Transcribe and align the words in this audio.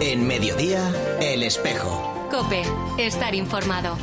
En 0.00 0.28
mediodía, 0.28 0.92
El 1.20 1.42
Espejo. 1.42 2.28
Cope, 2.30 2.62
estar 2.98 3.34
informado. 3.34 3.98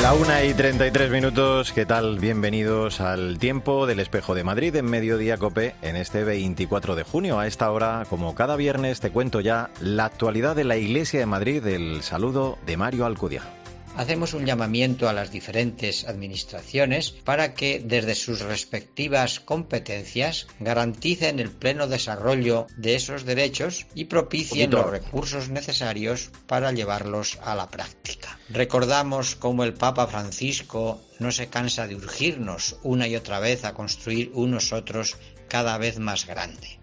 La 0.00 0.12
una 0.12 0.44
y 0.44 0.54
33 0.54 1.10
minutos, 1.10 1.72
¿qué 1.72 1.84
tal? 1.84 2.20
Bienvenidos 2.20 3.00
al 3.00 3.40
tiempo 3.40 3.86
del 3.86 3.98
espejo 3.98 4.36
de 4.36 4.44
Madrid 4.44 4.76
en 4.76 4.84
Mediodía 4.84 5.36
Cope 5.36 5.74
en 5.82 5.96
este 5.96 6.22
24 6.22 6.94
de 6.94 7.02
junio. 7.02 7.40
A 7.40 7.48
esta 7.48 7.72
hora, 7.72 8.06
como 8.08 8.36
cada 8.36 8.54
viernes, 8.54 9.00
te 9.00 9.10
cuento 9.10 9.40
ya 9.40 9.70
la 9.80 10.04
actualidad 10.04 10.54
de 10.54 10.62
la 10.62 10.76
Iglesia 10.76 11.18
de 11.18 11.26
Madrid. 11.26 11.66
El 11.66 12.02
saludo 12.02 12.56
de 12.66 12.76
Mario 12.76 13.04
Alcudia 13.04 13.42
hacemos 13.98 14.32
un 14.32 14.46
llamamiento 14.46 15.08
a 15.08 15.12
las 15.12 15.32
diferentes 15.32 16.06
administraciones 16.06 17.10
para 17.10 17.54
que 17.54 17.82
desde 17.84 18.14
sus 18.14 18.40
respectivas 18.42 19.40
competencias 19.40 20.46
garanticen 20.60 21.40
el 21.40 21.50
pleno 21.50 21.88
desarrollo 21.88 22.68
de 22.76 22.94
esos 22.94 23.24
derechos 23.24 23.86
y 23.96 24.04
propicien 24.04 24.70
los 24.70 24.88
recursos 24.88 25.48
necesarios 25.48 26.30
para 26.46 26.70
llevarlos 26.70 27.40
a 27.42 27.56
la 27.56 27.68
práctica. 27.68 28.38
Recordamos 28.50 29.34
cómo 29.34 29.64
el 29.64 29.74
Papa 29.74 30.06
Francisco 30.06 31.02
no 31.18 31.32
se 31.32 31.48
cansa 31.48 31.88
de 31.88 31.96
urgirnos 31.96 32.76
una 32.84 33.08
y 33.08 33.16
otra 33.16 33.40
vez 33.40 33.64
a 33.64 33.74
construir 33.74 34.30
unos 34.32 34.72
otros 34.72 35.16
cada 35.48 35.76
vez 35.76 35.98
más 35.98 36.24
grande. 36.24 36.77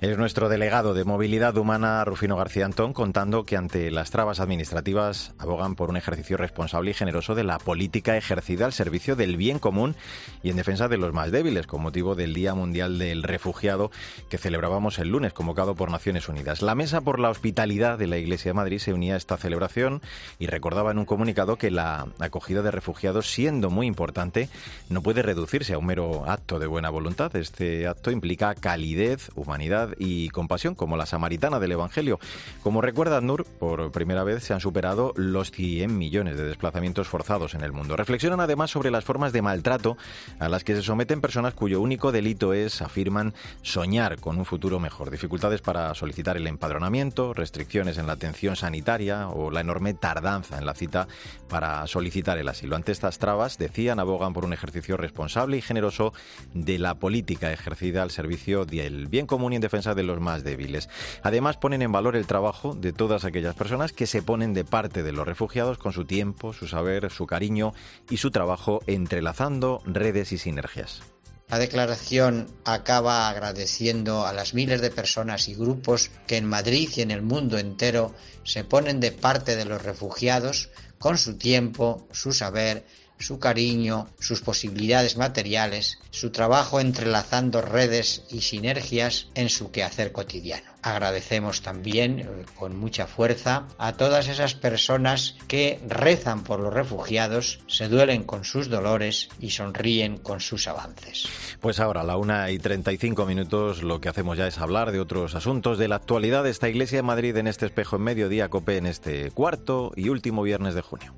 Es 0.00 0.16
nuestro 0.16 0.48
delegado 0.48 0.94
de 0.94 1.04
movilidad 1.04 1.58
humana, 1.58 2.02
Rufino 2.06 2.34
García 2.34 2.64
Antón, 2.64 2.94
contando 2.94 3.44
que 3.44 3.58
ante 3.58 3.90
las 3.90 4.10
trabas 4.10 4.40
administrativas 4.40 5.34
abogan 5.36 5.74
por 5.74 5.90
un 5.90 5.98
ejercicio 5.98 6.38
responsable 6.38 6.92
y 6.92 6.94
generoso 6.94 7.34
de 7.34 7.44
la 7.44 7.58
política 7.58 8.16
ejercida 8.16 8.64
al 8.64 8.72
servicio 8.72 9.14
del 9.14 9.36
bien 9.36 9.58
común 9.58 9.94
y 10.42 10.48
en 10.48 10.56
defensa 10.56 10.88
de 10.88 10.96
los 10.96 11.12
más 11.12 11.30
débiles, 11.30 11.66
con 11.66 11.82
motivo 11.82 12.14
del 12.14 12.32
Día 12.32 12.54
Mundial 12.54 12.98
del 12.98 13.22
Refugiado 13.22 13.90
que 14.30 14.38
celebrábamos 14.38 14.98
el 14.98 15.08
lunes, 15.08 15.34
convocado 15.34 15.74
por 15.74 15.90
Naciones 15.90 16.30
Unidas. 16.30 16.62
La 16.62 16.74
Mesa 16.74 17.02
por 17.02 17.20
la 17.20 17.28
Hospitalidad 17.28 17.98
de 17.98 18.06
la 18.06 18.16
Iglesia 18.16 18.52
de 18.52 18.54
Madrid 18.54 18.78
se 18.78 18.94
unía 18.94 19.12
a 19.12 19.18
esta 19.18 19.36
celebración 19.36 20.00
y 20.38 20.46
recordaba 20.46 20.92
en 20.92 20.98
un 20.98 21.04
comunicado 21.04 21.56
que 21.56 21.70
la 21.70 22.06
acogida 22.20 22.62
de 22.62 22.70
refugiados, 22.70 23.30
siendo 23.30 23.68
muy 23.68 23.86
importante, 23.86 24.48
no 24.88 25.02
puede 25.02 25.20
reducirse 25.20 25.74
a 25.74 25.78
un 25.78 25.84
mero 25.84 26.24
acto 26.26 26.58
de 26.58 26.66
buena 26.66 26.88
voluntad. 26.88 27.36
Este 27.36 27.86
acto 27.86 28.10
implica 28.10 28.54
calidez, 28.54 29.30
humanidad, 29.34 29.89
y 29.98 30.28
compasión, 30.30 30.74
como 30.74 30.96
la 30.96 31.06
samaritana 31.06 31.60
del 31.60 31.72
Evangelio. 31.72 32.18
Como 32.62 32.80
recuerda 32.80 33.20
Nur, 33.20 33.44
por 33.44 33.90
primera 33.92 34.24
vez 34.24 34.44
se 34.44 34.54
han 34.54 34.60
superado 34.60 35.12
los 35.16 35.50
100 35.50 35.96
millones 35.96 36.36
de 36.36 36.44
desplazamientos 36.44 37.08
forzados 37.08 37.54
en 37.54 37.62
el 37.62 37.72
mundo. 37.72 37.96
Reflexionan 37.96 38.40
además 38.40 38.70
sobre 38.70 38.90
las 38.90 39.04
formas 39.04 39.32
de 39.32 39.42
maltrato 39.42 39.96
a 40.38 40.48
las 40.48 40.64
que 40.64 40.74
se 40.74 40.82
someten 40.82 41.20
personas 41.20 41.54
cuyo 41.54 41.80
único 41.80 42.12
delito 42.12 42.52
es, 42.52 42.82
afirman, 42.82 43.34
soñar 43.62 44.18
con 44.18 44.38
un 44.38 44.44
futuro 44.44 44.80
mejor. 44.80 45.10
Dificultades 45.10 45.60
para 45.60 45.94
solicitar 45.94 46.36
el 46.36 46.46
empadronamiento, 46.46 47.34
restricciones 47.34 47.98
en 47.98 48.06
la 48.06 48.14
atención 48.14 48.56
sanitaria 48.56 49.28
o 49.28 49.50
la 49.50 49.60
enorme 49.60 49.94
tardanza 49.94 50.58
en 50.58 50.66
la 50.66 50.74
cita 50.74 51.08
para 51.48 51.86
solicitar 51.86 52.38
el 52.38 52.48
asilo. 52.48 52.76
Ante 52.76 52.92
estas 52.92 53.18
trabas, 53.18 53.58
decían, 53.58 53.98
abogan 53.98 54.32
por 54.32 54.44
un 54.44 54.52
ejercicio 54.52 54.96
responsable 54.96 55.56
y 55.56 55.62
generoso 55.62 56.12
de 56.54 56.78
la 56.78 56.94
política 56.94 57.52
ejercida 57.52 58.02
al 58.02 58.10
servicio 58.10 58.64
del 58.64 59.06
bien 59.08 59.26
común 59.26 59.52
y 59.52 59.56
en 59.56 59.62
defensa 59.62 59.79
de 59.80 60.02
los 60.02 60.20
más 60.20 60.44
débiles. 60.44 60.88
Además, 61.22 61.56
ponen 61.56 61.82
en 61.82 61.92
valor 61.92 62.16
el 62.16 62.26
trabajo 62.26 62.74
de 62.74 62.92
todas 62.92 63.24
aquellas 63.24 63.54
personas 63.54 63.92
que 63.92 64.06
se 64.06 64.22
ponen 64.22 64.54
de 64.54 64.64
parte 64.64 65.02
de 65.02 65.12
los 65.12 65.26
refugiados 65.26 65.78
con 65.78 65.92
su 65.92 66.04
tiempo, 66.04 66.52
su 66.52 66.68
saber, 66.68 67.10
su 67.10 67.26
cariño 67.26 67.72
y 68.08 68.18
su 68.18 68.30
trabajo 68.30 68.80
entrelazando 68.86 69.82
redes 69.86 70.32
y 70.32 70.38
sinergias. 70.38 71.02
La 71.50 71.58
declaración 71.58 72.46
acaba 72.64 73.28
agradeciendo 73.28 74.24
a 74.24 74.32
las 74.32 74.54
miles 74.54 74.80
de 74.80 74.92
personas 74.92 75.48
y 75.48 75.54
grupos 75.54 76.12
que 76.28 76.36
en 76.36 76.44
Madrid 76.44 76.88
y 76.94 77.00
en 77.00 77.10
el 77.10 77.22
mundo 77.22 77.58
entero 77.58 78.14
se 78.44 78.62
ponen 78.62 79.00
de 79.00 79.10
parte 79.10 79.56
de 79.56 79.64
los 79.64 79.82
refugiados 79.82 80.70
con 81.00 81.18
su 81.18 81.38
tiempo, 81.38 82.06
su 82.12 82.32
saber, 82.32 82.86
su 83.20 83.38
cariño, 83.38 84.08
sus 84.18 84.40
posibilidades 84.40 85.16
materiales, 85.16 85.98
su 86.10 86.30
trabajo 86.30 86.80
entrelazando 86.80 87.60
redes 87.60 88.24
y 88.30 88.40
sinergias 88.40 89.28
en 89.34 89.48
su 89.48 89.70
quehacer 89.70 90.12
cotidiano. 90.12 90.70
Agradecemos 90.82 91.60
también 91.60 92.20
eh, 92.20 92.26
con 92.58 92.76
mucha 92.76 93.06
fuerza 93.06 93.66
a 93.78 93.92
todas 93.92 94.28
esas 94.28 94.54
personas 94.54 95.36
que 95.46 95.78
rezan 95.86 96.42
por 96.42 96.60
los 96.60 96.72
refugiados, 96.72 97.60
se 97.66 97.88
duelen 97.88 98.24
con 98.24 98.44
sus 98.44 98.70
dolores 98.70 99.28
y 99.40 99.50
sonríen 99.50 100.16
con 100.16 100.40
sus 100.40 100.66
avances. 100.66 101.28
Pues 101.60 101.80
ahora, 101.80 102.00
a 102.00 102.04
la 102.04 102.16
una 102.16 102.50
y 102.50 102.58
35 102.58 103.26
minutos, 103.26 103.82
lo 103.82 104.00
que 104.00 104.08
hacemos 104.08 104.38
ya 104.38 104.46
es 104.46 104.58
hablar 104.58 104.90
de 104.90 105.00
otros 105.00 105.34
asuntos 105.34 105.76
de 105.76 105.88
la 105.88 105.96
actualidad 105.96 106.44
de 106.44 106.50
esta 106.50 106.68
Iglesia 106.68 106.98
de 106.98 107.02
Madrid 107.02 107.36
en 107.36 107.46
este 107.46 107.66
espejo 107.66 107.96
en 107.96 108.02
mediodía, 108.02 108.48
COPE 108.48 108.78
en 108.78 108.86
este 108.86 109.30
cuarto 109.32 109.92
y 109.96 110.08
último 110.08 110.42
viernes 110.42 110.74
de 110.74 110.80
junio. 110.80 111.14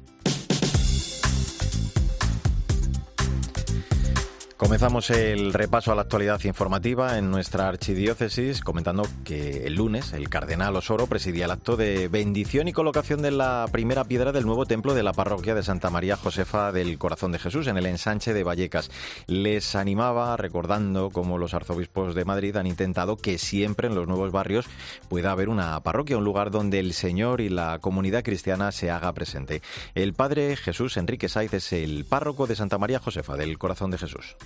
Comenzamos 4.63 5.11
el 5.11 5.53
repaso 5.53 5.91
a 5.91 5.97
la 5.97 6.03
actualidad 6.03 6.41
informativa 6.45 7.19
en 7.19 7.33
nuestra 7.33 7.67
archidiócesis 7.67 8.61
comentando 8.61 9.03
que 9.25 9.67
el 9.67 9.75
lunes 9.75 10.13
el 10.13 10.29
cardenal 10.29 10.77
Osoro 10.77 11.09
presidía 11.09 11.47
el 11.47 11.51
acto 11.51 11.77
de 11.77 12.07
bendición 12.07 12.69
y 12.69 12.73
colocación 12.73 13.23
de 13.23 13.33
la 13.33 13.67
primera 13.73 14.05
piedra 14.05 14.31
del 14.31 14.47
nuevo 14.47 14.65
templo 14.65 14.95
de 14.95 15.03
la 15.03 15.15
parroquia 15.15 15.57
de 15.57 15.65
Santa 15.65 15.91
María 15.91 16.17
Josefa 16.17 16.71
del 16.71 16.97
Corazón 16.97 17.33
de 17.33 17.41
Jesús 17.41 17.67
en 17.67 17.77
el 17.77 17.87
ensanche 17.87 18.33
de 18.33 18.45
Vallecas. 18.45 18.89
Les 19.27 19.75
animaba 19.75 20.37
recordando 20.37 21.11
cómo 21.11 21.39
los 21.39 21.55
arzobispos 21.55 22.15
de 22.15 22.25
Madrid 22.25 22.57
han 22.57 22.69
intentado 22.69 23.17
que 23.17 23.39
siempre 23.39 23.89
en 23.89 23.97
los 23.97 24.07
nuevos 24.07 24.31
barrios 24.31 24.67
pueda 25.09 25.33
haber 25.33 25.49
una 25.49 25.81
parroquia, 25.81 26.19
un 26.19 26.25
lugar 26.25 26.53
donde 26.53 26.79
el 26.79 26.93
Señor 26.93 27.41
y 27.41 27.49
la 27.49 27.81
comunidad 27.81 28.23
cristiana 28.23 28.71
se 28.71 28.93
haga 28.93 29.13
presente. 29.13 29.61
El 29.97 30.15
padre 30.15 30.55
Jesús 30.55 30.97
Enrique 30.99 31.29
Saiz 31.29 31.53
es 31.53 31.73
el 31.73 32.05
párroco 32.05 32.47
de 32.47 32.55
Santa 32.55 32.79
María 32.79 33.01
Josefa 33.01 33.37
del 33.37 33.59
Corazón 33.59 33.91
de 33.91 33.99
Jesús. 33.99 34.37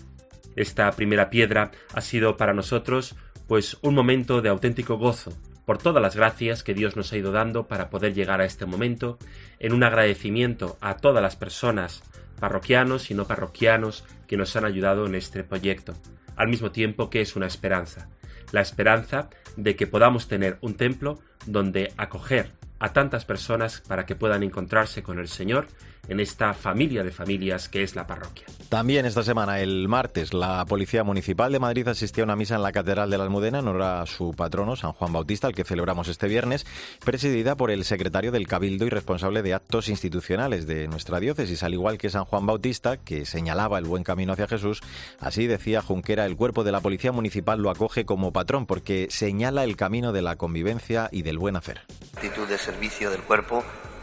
Esta 0.56 0.90
primera 0.92 1.30
piedra 1.30 1.70
ha 1.94 2.00
sido 2.00 2.36
para 2.36 2.54
nosotros 2.54 3.14
pues 3.46 3.76
un 3.82 3.94
momento 3.94 4.42
de 4.42 4.48
auténtico 4.48 4.96
gozo 4.96 5.32
por 5.66 5.78
todas 5.78 6.00
las 6.00 6.16
gracias 6.16 6.62
que 6.62 6.74
Dios 6.74 6.96
nos 6.96 7.12
ha 7.12 7.16
ido 7.16 7.32
dando 7.32 7.66
para 7.66 7.90
poder 7.90 8.14
llegar 8.14 8.40
a 8.40 8.44
este 8.44 8.66
momento, 8.66 9.18
en 9.58 9.72
un 9.72 9.82
agradecimiento 9.82 10.78
a 10.80 10.96
todas 10.96 11.20
las 11.20 11.36
personas, 11.36 12.02
parroquianos 12.38 13.10
y 13.10 13.14
no 13.14 13.26
parroquianos, 13.26 14.04
que 14.28 14.36
nos 14.36 14.54
han 14.54 14.64
ayudado 14.64 15.06
en 15.06 15.16
este 15.16 15.42
proyecto, 15.42 15.94
al 16.36 16.48
mismo 16.48 16.70
tiempo 16.70 17.10
que 17.10 17.20
es 17.20 17.34
una 17.34 17.48
esperanza, 17.48 18.08
la 18.52 18.60
esperanza 18.60 19.28
de 19.56 19.74
que 19.74 19.88
podamos 19.88 20.28
tener 20.28 20.56
un 20.60 20.74
templo 20.74 21.18
donde 21.46 21.92
acoger 21.96 22.52
a 22.78 22.92
tantas 22.92 23.24
personas 23.24 23.82
para 23.88 24.06
que 24.06 24.14
puedan 24.14 24.44
encontrarse 24.44 25.02
con 25.02 25.18
el 25.18 25.28
Señor 25.28 25.66
en 26.08 26.20
esta 26.20 26.54
familia 26.54 27.02
de 27.02 27.10
familias 27.10 27.68
que 27.68 27.82
es 27.82 27.94
la 27.94 28.06
parroquia. 28.06 28.46
También 28.68 29.06
esta 29.06 29.22
semana, 29.22 29.60
el 29.60 29.86
martes, 29.86 30.34
la 30.34 30.64
Policía 30.66 31.04
Municipal 31.04 31.52
de 31.52 31.60
Madrid 31.60 31.86
asistió 31.86 32.24
a 32.24 32.26
una 32.26 32.34
misa 32.34 32.56
en 32.56 32.62
la 32.62 32.72
Catedral 32.72 33.08
de 33.10 33.16
la 33.16 33.24
Almudena 33.24 33.60
en 33.60 33.68
honor 33.68 33.82
a 33.82 34.06
su 34.06 34.34
patrono, 34.34 34.74
San 34.74 34.92
Juan 34.92 35.12
Bautista, 35.12 35.46
al 35.46 35.54
que 35.54 35.62
celebramos 35.62 36.08
este 36.08 36.26
viernes, 36.26 36.66
presidida 37.04 37.54
por 37.54 37.70
el 37.70 37.84
secretario 37.84 38.32
del 38.32 38.48
Cabildo 38.48 38.84
y 38.84 38.90
responsable 38.90 39.42
de 39.42 39.54
actos 39.54 39.88
institucionales 39.88 40.66
de 40.66 40.88
nuestra 40.88 41.20
diócesis, 41.20 41.62
al 41.62 41.74
igual 41.74 41.96
que 41.96 42.10
San 42.10 42.24
Juan 42.24 42.44
Bautista, 42.44 42.96
que 42.96 43.24
señalaba 43.24 43.78
el 43.78 43.84
buen 43.84 44.02
camino 44.02 44.32
hacia 44.32 44.48
Jesús. 44.48 44.80
Así 45.20 45.46
decía 45.46 45.80
Junquera, 45.80 46.26
el 46.26 46.36
cuerpo 46.36 46.64
de 46.64 46.72
la 46.72 46.80
Policía 46.80 47.12
Municipal 47.12 47.60
lo 47.60 47.70
acoge 47.70 48.04
como 48.04 48.32
patrón 48.32 48.66
porque 48.66 49.06
señala 49.10 49.62
el 49.62 49.76
camino 49.76 50.12
de 50.12 50.22
la 50.22 50.34
convivencia 50.34 51.08
y 51.12 51.22
del 51.22 51.38
buen 51.38 51.54
hacer. 51.54 51.82
actitud 52.16 52.48
de 52.48 52.58
servicio 52.58 53.10
del 53.10 53.20
cuerpo 53.22 53.62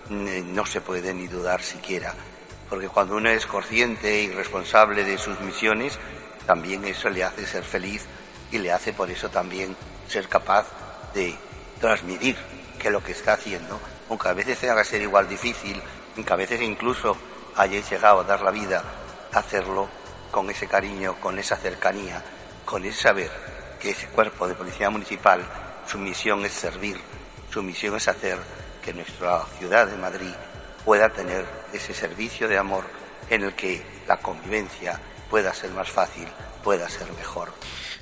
no 0.09 0.66
se 0.66 0.81
puede 0.81 1.14
ni 1.14 1.28
dudar 1.28 1.62
siquiera 1.62 2.14
porque 2.74 2.89
cuando 2.89 3.18
uno 3.18 3.30
es 3.30 3.45
consciente 3.45 4.24
y 4.24 4.31
responsable 4.31 5.04
de 5.04 5.19
sus 5.19 5.39
misiones, 5.42 6.00
también 6.48 6.83
eso 6.86 7.07
le 7.07 7.24
hace 7.24 7.45
ser 7.45 7.63
feliz 7.63 8.04
y 8.51 8.57
le 8.57 8.72
hace 8.72 8.94
por 8.94 9.12
eso 9.12 9.30
también 9.30 9.75
ser 10.07 10.27
capaz 10.27 10.66
de 11.13 11.36
transmitir 11.80 12.36
que 12.80 12.89
lo 12.89 13.04
que 13.04 13.12
está 13.12 13.33
haciendo, 13.33 13.80
aunque 14.10 14.27
a 14.27 14.33
veces 14.33 14.57
tenga 14.57 14.75
que 14.77 14.86
ser 14.86 15.04
igual 15.04 15.30
difícil, 15.30 15.80
aunque 16.16 16.33
a 16.33 16.36
veces 16.36 16.63
incluso 16.63 17.16
hayáis 17.56 17.88
llegado 17.92 18.22
a 18.22 18.24
dar 18.24 18.42
la 18.42 18.50
vida, 18.50 18.83
hacerlo 19.31 19.88
con 20.31 20.50
ese 20.50 20.66
cariño, 20.66 21.16
con 21.19 21.38
esa 21.38 21.57
cercanía, 21.57 22.24
con 22.66 22.83
ese 22.86 23.04
saber 23.04 23.30
que 23.80 23.92
ese 23.92 24.07
cuerpo 24.07 24.48
de 24.48 24.56
policía 24.56 24.89
municipal, 24.89 25.45
su 25.86 26.00
misión 26.00 26.44
es 26.44 26.54
servir, 26.54 27.00
su 27.51 27.62
misión 27.62 27.98
es 27.98 28.07
hacer 28.07 28.39
que 28.83 28.94
nuestra 28.94 29.45
ciudad 29.57 29.88
de 29.88 29.97
Madrid 29.97 30.33
pueda 30.85 31.09
tener 31.09 31.45
ese 31.71 31.94
servicio 31.94 32.47
de 32.47 32.57
amor 32.57 32.83
en 33.30 33.44
el 33.44 33.53
que 33.53 33.81
la 34.07 34.18
convivencia 34.18 35.00
pueda 35.30 35.53
ser 35.53 35.71
más 35.71 35.89
fácil, 35.89 36.27
pueda 36.63 36.89
ser 36.89 37.12
mejor. 37.13 37.51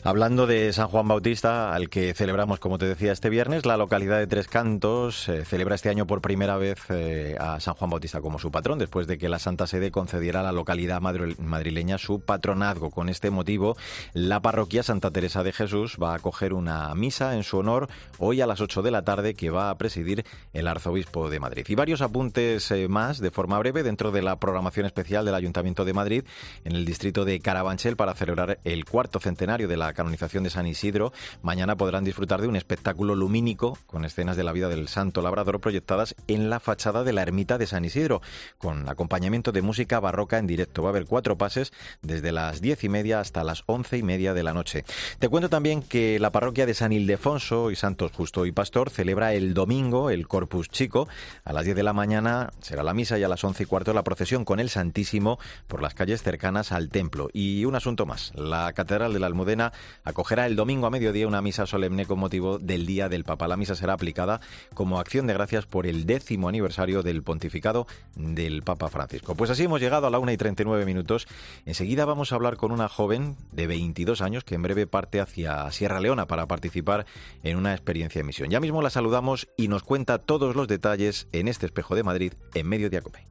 Hablando 0.03 0.47
de 0.47 0.73
San 0.73 0.87
Juan 0.87 1.07
Bautista, 1.07 1.75
al 1.75 1.87
que 1.87 2.15
celebramos, 2.15 2.59
como 2.59 2.79
te 2.79 2.87
decía, 2.87 3.11
este 3.11 3.29
viernes, 3.29 3.67
la 3.67 3.77
localidad 3.77 4.17
de 4.17 4.25
Tres 4.25 4.47
Cantos 4.47 5.29
eh, 5.29 5.45
celebra 5.45 5.75
este 5.75 5.89
año 5.89 6.07
por 6.07 6.21
primera 6.21 6.57
vez 6.57 6.79
eh, 6.89 7.35
a 7.39 7.59
San 7.59 7.75
Juan 7.75 7.91
Bautista 7.91 8.19
como 8.19 8.39
su 8.39 8.49
patrón, 8.49 8.79
después 8.79 9.05
de 9.05 9.19
que 9.19 9.29
la 9.29 9.37
Santa 9.37 9.67
Sede 9.67 9.91
concediera 9.91 10.39
a 10.39 10.43
la 10.43 10.53
localidad 10.53 11.01
madrileña 11.01 11.99
su 11.99 12.19
patronazgo. 12.19 12.89
Con 12.89 13.09
este 13.09 13.29
motivo, 13.29 13.77
la 14.13 14.39
parroquia 14.39 14.81
Santa 14.81 15.11
Teresa 15.11 15.43
de 15.43 15.51
Jesús 15.51 15.97
va 16.01 16.13
a 16.13 16.15
acoger 16.15 16.53
una 16.53 16.95
misa 16.95 17.35
en 17.35 17.43
su 17.43 17.59
honor 17.59 17.87
hoy 18.17 18.41
a 18.41 18.47
las 18.47 18.59
8 18.59 18.81
de 18.81 18.89
la 18.89 19.03
tarde 19.03 19.35
que 19.35 19.51
va 19.51 19.69
a 19.69 19.77
presidir 19.77 20.25
el 20.53 20.67
arzobispo 20.67 21.29
de 21.29 21.39
Madrid. 21.39 21.67
Y 21.69 21.75
varios 21.75 22.01
apuntes 22.01 22.71
eh, 22.71 22.87
más 22.87 23.19
de 23.19 23.29
forma 23.29 23.59
breve 23.59 23.83
dentro 23.83 24.09
de 24.09 24.23
la 24.23 24.37
programación 24.37 24.87
especial 24.87 25.25
del 25.25 25.35
Ayuntamiento 25.35 25.85
de 25.85 25.93
Madrid 25.93 26.23
en 26.63 26.71
el 26.71 26.85
distrito 26.85 27.23
de 27.23 27.39
Carabanchel 27.39 27.95
para 27.95 28.15
celebrar 28.15 28.57
el 28.63 28.85
cuarto 28.85 29.19
centenario 29.19 29.67
de 29.67 29.77
la 29.77 29.90
canonización 29.93 30.43
de 30.43 30.49
San 30.49 30.67
Isidro, 30.67 31.13
mañana 31.41 31.75
podrán 31.75 32.03
disfrutar 32.03 32.41
de 32.41 32.47
un 32.47 32.55
espectáculo 32.55 33.15
lumínico 33.15 33.77
con 33.87 34.05
escenas 34.05 34.37
de 34.37 34.43
la 34.43 34.51
vida 34.51 34.69
del 34.69 34.87
santo 34.87 35.21
labrador 35.21 35.59
proyectadas 35.59 36.15
en 36.27 36.49
la 36.49 36.59
fachada 36.59 37.03
de 37.03 37.13
la 37.13 37.21
ermita 37.21 37.57
de 37.57 37.67
San 37.67 37.85
Isidro, 37.85 38.21
con 38.57 38.87
acompañamiento 38.89 39.51
de 39.51 39.61
música 39.61 39.99
barroca 39.99 40.37
en 40.37 40.47
directo. 40.47 40.83
Va 40.83 40.89
a 40.89 40.91
haber 40.91 41.05
cuatro 41.05 41.37
pases 41.37 41.73
desde 42.01 42.31
las 42.31 42.61
diez 42.61 42.83
y 42.83 42.89
media 42.89 43.19
hasta 43.19 43.43
las 43.43 43.63
once 43.65 43.97
y 43.97 44.03
media 44.03 44.33
de 44.33 44.43
la 44.43 44.53
noche. 44.53 44.85
Te 45.19 45.29
cuento 45.29 45.49
también 45.49 45.81
que 45.81 46.19
la 46.19 46.31
parroquia 46.31 46.65
de 46.65 46.73
San 46.73 46.91
Ildefonso 46.91 47.71
y 47.71 47.75
Santos 47.75 48.11
Justo 48.11 48.45
y 48.45 48.51
Pastor 48.51 48.89
celebra 48.89 49.33
el 49.33 49.53
domingo 49.53 50.09
el 50.09 50.27
Corpus 50.27 50.69
Chico. 50.69 51.07
A 51.43 51.53
las 51.53 51.65
diez 51.65 51.75
de 51.75 51.83
la 51.83 51.93
mañana 51.93 52.51
será 52.61 52.83
la 52.83 52.93
misa 52.93 53.17
y 53.17 53.23
a 53.23 53.27
las 53.27 53.43
once 53.43 53.63
y 53.63 53.65
cuarto 53.65 53.93
la 53.93 54.03
procesión 54.03 54.45
con 54.45 54.59
el 54.59 54.69
Santísimo 54.69 55.39
por 55.67 55.81
las 55.81 55.93
calles 55.93 56.23
cercanas 56.23 56.71
al 56.71 56.89
templo. 56.89 57.29
Y 57.33 57.65
un 57.65 57.75
asunto 57.75 58.05
más. 58.05 58.31
La 58.35 58.73
Catedral 58.73 59.13
de 59.13 59.19
la 59.19 59.27
Almudena 59.27 59.73
acogerá 60.03 60.45
el 60.45 60.55
domingo 60.55 60.87
a 60.87 60.89
mediodía 60.89 61.27
una 61.27 61.41
misa 61.41 61.65
solemne 61.65 62.05
con 62.05 62.19
motivo 62.19 62.59
del 62.59 62.85
Día 62.85 63.09
del 63.09 63.23
Papa. 63.23 63.47
La 63.47 63.57
misa 63.57 63.75
será 63.75 63.93
aplicada 63.93 64.41
como 64.73 64.99
acción 64.99 65.27
de 65.27 65.33
gracias 65.33 65.65
por 65.65 65.87
el 65.87 66.05
décimo 66.05 66.49
aniversario 66.49 67.03
del 67.03 67.23
pontificado 67.23 67.87
del 68.15 68.63
Papa 68.63 68.89
Francisco. 68.89 69.35
Pues 69.35 69.49
así 69.49 69.63
hemos 69.63 69.81
llegado 69.81 70.07
a 70.07 70.09
la 70.09 70.19
una 70.19 70.33
y 70.33 70.37
39 70.37 70.85
minutos. 70.85 71.27
Enseguida 71.65 72.05
vamos 72.05 72.31
a 72.31 72.35
hablar 72.35 72.57
con 72.57 72.71
una 72.71 72.89
joven 72.89 73.35
de 73.51 73.67
22 73.67 74.21
años 74.21 74.43
que 74.43 74.55
en 74.55 74.61
breve 74.61 74.87
parte 74.87 75.19
hacia 75.19 75.69
Sierra 75.71 75.99
Leona 75.99 76.27
para 76.27 76.47
participar 76.47 77.05
en 77.43 77.57
una 77.57 77.73
experiencia 77.73 78.19
de 78.19 78.25
misión. 78.25 78.49
Ya 78.49 78.59
mismo 78.59 78.81
la 78.81 78.89
saludamos 78.89 79.47
y 79.57 79.67
nos 79.67 79.83
cuenta 79.83 80.19
todos 80.19 80.55
los 80.55 80.67
detalles 80.67 81.27
en 81.31 81.47
este 81.47 81.65
espejo 81.65 81.95
de 81.95 82.03
Madrid 82.03 82.33
en 82.53 82.67
medio 82.67 82.89
de 82.89 82.97
Acope. 82.97 83.30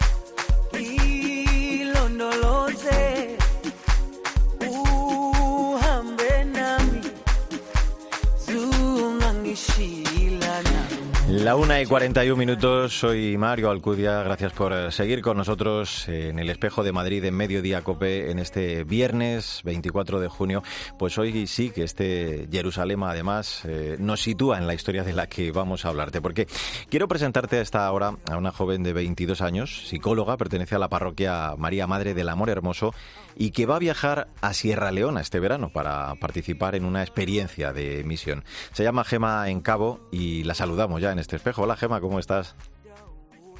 La 11.51 11.57
una 11.57 11.81
y 11.81 11.85
41 11.85 12.37
minutos, 12.37 12.97
soy 12.97 13.37
Mario 13.37 13.71
Alcudia, 13.71 14.23
gracias 14.23 14.53
por 14.53 14.71
eh, 14.71 14.89
seguir 14.89 15.21
con 15.21 15.35
nosotros 15.35 16.07
en 16.07 16.39
el 16.39 16.49
espejo 16.49 16.81
de 16.81 16.93
Madrid 16.93 17.25
en 17.25 17.35
Mediodía 17.35 17.81
Cope 17.81 18.31
en 18.31 18.39
este 18.39 18.85
viernes 18.85 19.59
24 19.65 20.21
de 20.21 20.29
junio. 20.29 20.63
Pues 20.97 21.17
hoy 21.17 21.47
sí 21.47 21.71
que 21.71 21.83
este 21.83 22.47
Jerusalén 22.49 23.03
además 23.03 23.63
eh, 23.65 23.97
nos 23.99 24.21
sitúa 24.21 24.59
en 24.59 24.65
la 24.65 24.75
historia 24.75 25.03
de 25.03 25.11
la 25.11 25.27
que 25.27 25.51
vamos 25.51 25.83
a 25.83 25.89
hablarte, 25.89 26.21
porque 26.21 26.47
quiero 26.89 27.09
presentarte 27.09 27.57
a 27.57 27.61
esta 27.61 27.91
hora 27.91 28.15
a 28.31 28.37
una 28.37 28.53
joven 28.53 28.81
de 28.81 28.93
22 28.93 29.41
años, 29.41 29.89
psicóloga, 29.89 30.37
pertenece 30.37 30.75
a 30.75 30.79
la 30.79 30.87
parroquia 30.87 31.55
María 31.57 31.85
Madre 31.85 32.13
del 32.13 32.29
Amor 32.29 32.49
Hermoso 32.49 32.93
y 33.35 33.51
que 33.51 33.65
va 33.65 33.75
a 33.75 33.79
viajar 33.79 34.27
a 34.41 34.53
Sierra 34.53 34.91
Leona 34.91 35.21
este 35.21 35.39
verano 35.39 35.69
para 35.69 36.13
participar 36.15 36.75
en 36.75 36.85
una 36.85 37.01
experiencia 37.01 37.73
de 37.73 38.03
misión. 38.03 38.43
Se 38.73 38.83
llama 38.83 39.03
Gema 39.03 39.49
Encabo 39.49 39.99
y 40.11 40.43
la 40.43 40.53
saludamos 40.53 41.01
ya 41.01 41.11
en 41.11 41.19
este 41.19 41.35
espejo. 41.35 41.63
Hola 41.63 41.75
Gema, 41.75 42.01
¿cómo 42.01 42.19
estás? 42.19 42.55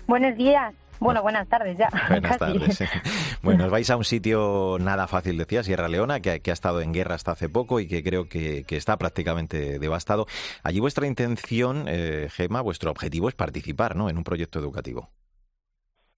Buenos 0.07 0.35
días. 0.38 0.73
Bueno, 1.00 1.23
buenas 1.23 1.47
tardes 1.47 1.77
ya. 1.79 1.89
Buenas 2.09 2.38
casi. 2.38 2.59
tardes. 2.59 2.83
Bueno, 3.41 3.65
os 3.65 3.71
vais 3.71 3.89
a 3.89 3.97
un 3.97 4.03
sitio 4.03 4.77
nada 4.79 5.07
fácil, 5.07 5.35
decía, 5.35 5.63
Sierra 5.63 5.88
Leona, 5.88 6.19
que, 6.19 6.41
que 6.41 6.51
ha 6.51 6.53
estado 6.53 6.79
en 6.81 6.94
guerra 6.94 7.15
hasta 7.15 7.31
hace 7.31 7.50
poco 7.50 7.79
y 7.79 7.88
que 7.88 8.03
creo 8.03 8.29
que, 8.29 8.63
que 8.65 8.77
está 8.77 8.97
prácticamente 8.97 9.79
devastado. 9.79 10.27
Allí 10.62 10.79
vuestra 10.79 11.07
intención, 11.07 11.85
eh, 11.88 12.27
Gema, 12.31 12.62
vuestro 12.62 12.91
objetivo 12.91 13.29
es 13.29 13.33
participar 13.33 13.95
¿no? 13.95 14.12
en 14.12 14.18
un 14.18 14.23
proyecto 14.23 14.59
educativo. 14.59 15.09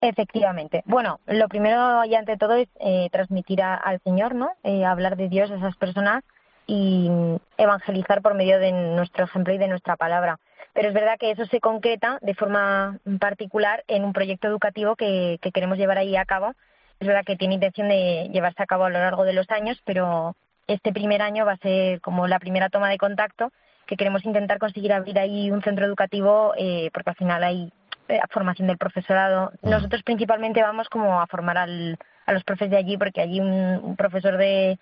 Efectivamente. 0.03 0.83
Bueno, 0.85 1.21
lo 1.27 1.47
primero 1.47 2.03
y 2.03 2.13
ante 2.15 2.35
todo 2.35 2.55
es 2.55 2.67
eh, 2.81 3.07
transmitir 3.09 3.61
al 3.61 4.01
Señor, 4.01 4.35
¿no? 4.35 4.51
Eh, 4.61 4.83
hablar 4.83 5.15
de 5.15 5.29
Dios 5.29 5.49
a 5.49 5.55
esas 5.55 5.77
personas 5.77 6.25
y 6.67 7.07
mm, 7.09 7.37
evangelizar 7.57 8.21
por 8.21 8.33
medio 8.33 8.59
de 8.59 8.73
nuestro 8.73 9.23
ejemplo 9.23 9.53
y 9.53 9.57
de 9.57 9.69
nuestra 9.69 9.95
palabra. 9.95 10.39
Pero 10.73 10.89
es 10.89 10.93
verdad 10.93 11.15
que 11.17 11.31
eso 11.31 11.45
se 11.45 11.61
concreta 11.61 12.19
de 12.21 12.35
forma 12.35 12.99
particular 13.17 13.85
en 13.87 14.03
un 14.03 14.11
proyecto 14.11 14.49
educativo 14.49 14.97
que, 14.97 15.39
que 15.41 15.53
queremos 15.53 15.77
llevar 15.77 15.97
ahí 15.97 16.17
a 16.17 16.25
cabo. 16.25 16.53
Es 16.99 17.07
verdad 17.07 17.23
que 17.25 17.37
tiene 17.37 17.53
intención 17.53 17.87
de 17.87 18.29
llevarse 18.33 18.61
a 18.61 18.65
cabo 18.67 18.83
a 18.83 18.89
lo 18.89 18.99
largo 18.99 19.23
de 19.23 19.33
los 19.33 19.49
años, 19.51 19.81
pero 19.85 20.35
este 20.67 20.91
primer 20.91 21.21
año 21.21 21.45
va 21.45 21.53
a 21.53 21.57
ser 21.57 22.01
como 22.01 22.27
la 22.27 22.39
primera 22.39 22.67
toma 22.67 22.89
de 22.89 22.97
contacto 22.97 23.53
que 23.85 23.97
queremos 23.97 24.25
intentar 24.25 24.59
conseguir 24.59 24.93
abrir 24.93 25.19
ahí 25.19 25.51
un 25.51 25.61
centro 25.61 25.85
educativo 25.85 26.53
eh, 26.57 26.89
porque 26.93 27.11
al 27.11 27.15
final 27.15 27.43
hay 27.43 27.71
eh, 28.07 28.19
formación 28.29 28.67
del 28.67 28.77
profesorado. 28.77 29.51
Nosotros 29.61 30.03
principalmente 30.03 30.61
vamos 30.61 30.89
como 30.89 31.19
a 31.19 31.27
formar 31.27 31.57
al, 31.57 31.97
a 32.25 32.33
los 32.33 32.43
profes 32.43 32.69
de 32.69 32.77
allí 32.77 32.97
porque 32.97 33.21
allí 33.21 33.39
un, 33.39 33.79
un 33.83 33.95
profesor 33.95 34.37
de 34.37 34.79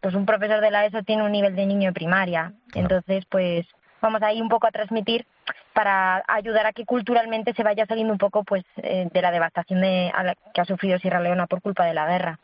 pues 0.00 0.14
un 0.14 0.26
profesor 0.26 0.60
de 0.60 0.70
la 0.70 0.86
ESO 0.86 1.02
tiene 1.02 1.22
un 1.22 1.32
nivel 1.32 1.54
de 1.54 1.66
niño 1.66 1.90
de 1.90 1.92
primaria. 1.92 2.52
Entonces, 2.74 3.24
pues 3.26 3.66
vamos 4.00 4.22
ahí 4.22 4.40
un 4.40 4.48
poco 4.48 4.66
a 4.66 4.70
transmitir 4.70 5.26
para 5.72 6.22
ayudar 6.28 6.66
a 6.66 6.72
que 6.72 6.84
culturalmente 6.84 7.54
se 7.54 7.62
vaya 7.62 7.86
saliendo 7.86 8.12
un 8.12 8.18
poco 8.18 8.44
pues 8.44 8.64
eh, 8.76 9.08
de 9.12 9.22
la 9.22 9.30
devastación 9.30 9.80
de, 9.80 10.12
que 10.54 10.60
ha 10.60 10.64
sufrido 10.64 10.98
Sierra 10.98 11.20
Leona 11.20 11.46
por 11.46 11.62
culpa 11.62 11.84
de 11.86 11.94
la 11.94 12.06
guerra. 12.06 12.38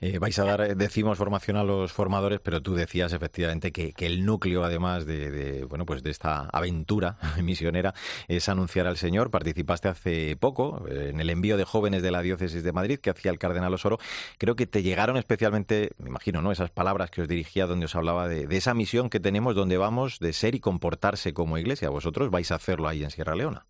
Eh, 0.00 0.18
vais 0.18 0.38
a 0.38 0.44
dar, 0.44 0.60
eh, 0.60 0.74
decimos, 0.74 1.18
formación 1.18 1.56
a 1.56 1.64
los 1.64 1.92
formadores, 1.92 2.40
pero 2.40 2.62
tú 2.62 2.74
decías 2.74 3.12
efectivamente 3.12 3.72
que, 3.72 3.94
el 4.04 4.24
núcleo, 4.26 4.62
además 4.62 5.06
de, 5.06 5.30
de, 5.30 5.64
bueno, 5.64 5.86
pues 5.86 6.02
de 6.02 6.10
esta 6.10 6.48
aventura 6.52 7.16
misionera, 7.42 7.94
es 8.28 8.48
anunciar 8.48 8.86
al 8.86 8.98
Señor. 8.98 9.30
Participaste 9.30 9.88
hace 9.88 10.36
poco 10.36 10.84
eh, 10.88 11.08
en 11.10 11.20
el 11.20 11.30
envío 11.30 11.56
de 11.56 11.64
jóvenes 11.64 12.02
de 12.02 12.10
la 12.10 12.20
diócesis 12.20 12.62
de 12.62 12.72
Madrid 12.72 12.98
que 12.98 13.10
hacía 13.10 13.30
el 13.30 13.38
cardenal 13.38 13.72
Osoro. 13.72 13.98
Creo 14.38 14.56
que 14.56 14.66
te 14.66 14.82
llegaron 14.82 15.16
especialmente, 15.16 15.90
me 15.98 16.10
imagino, 16.10 16.42
¿no? 16.42 16.52
Esas 16.52 16.70
palabras 16.70 17.10
que 17.10 17.22
os 17.22 17.28
dirigía 17.28 17.66
donde 17.66 17.86
os 17.86 17.94
hablaba 17.94 18.28
de, 18.28 18.46
de 18.46 18.56
esa 18.56 18.74
misión 18.74 19.08
que 19.08 19.20
tenemos, 19.20 19.54
donde 19.54 19.78
vamos 19.78 20.18
de 20.18 20.32
ser 20.32 20.54
y 20.54 20.60
comportarse 20.60 21.32
como 21.32 21.58
iglesia. 21.58 21.88
Vosotros 21.88 22.13
vais 22.30 22.50
a 22.50 22.56
hacerlo 22.56 22.88
ahí 22.88 23.04
en 23.04 23.10
Sierra 23.10 23.34
Leona. 23.34 23.66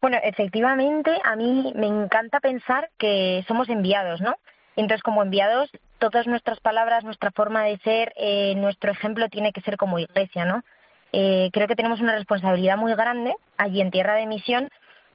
Bueno, 0.00 0.18
efectivamente, 0.22 1.10
a 1.24 1.36
mí 1.36 1.72
me 1.74 1.86
encanta 1.86 2.40
pensar 2.40 2.90
que 2.98 3.44
somos 3.48 3.68
enviados, 3.68 4.20
¿no? 4.20 4.36
Entonces, 4.76 5.02
como 5.02 5.22
enviados, 5.22 5.70
todas 5.98 6.26
nuestras 6.26 6.60
palabras, 6.60 7.04
nuestra 7.04 7.30
forma 7.30 7.64
de 7.64 7.78
ser, 7.78 8.12
eh, 8.16 8.54
nuestro 8.56 8.92
ejemplo 8.92 9.28
tiene 9.28 9.52
que 9.52 9.60
ser 9.60 9.76
como 9.76 9.98
iglesia, 9.98 10.44
¿no? 10.44 10.62
Eh, 11.12 11.50
creo 11.52 11.68
que 11.68 11.76
tenemos 11.76 12.00
una 12.00 12.14
responsabilidad 12.14 12.78
muy 12.78 12.94
grande 12.94 13.34
allí 13.58 13.80
en 13.80 13.90
tierra 13.90 14.14
de 14.14 14.26
misión 14.26 14.70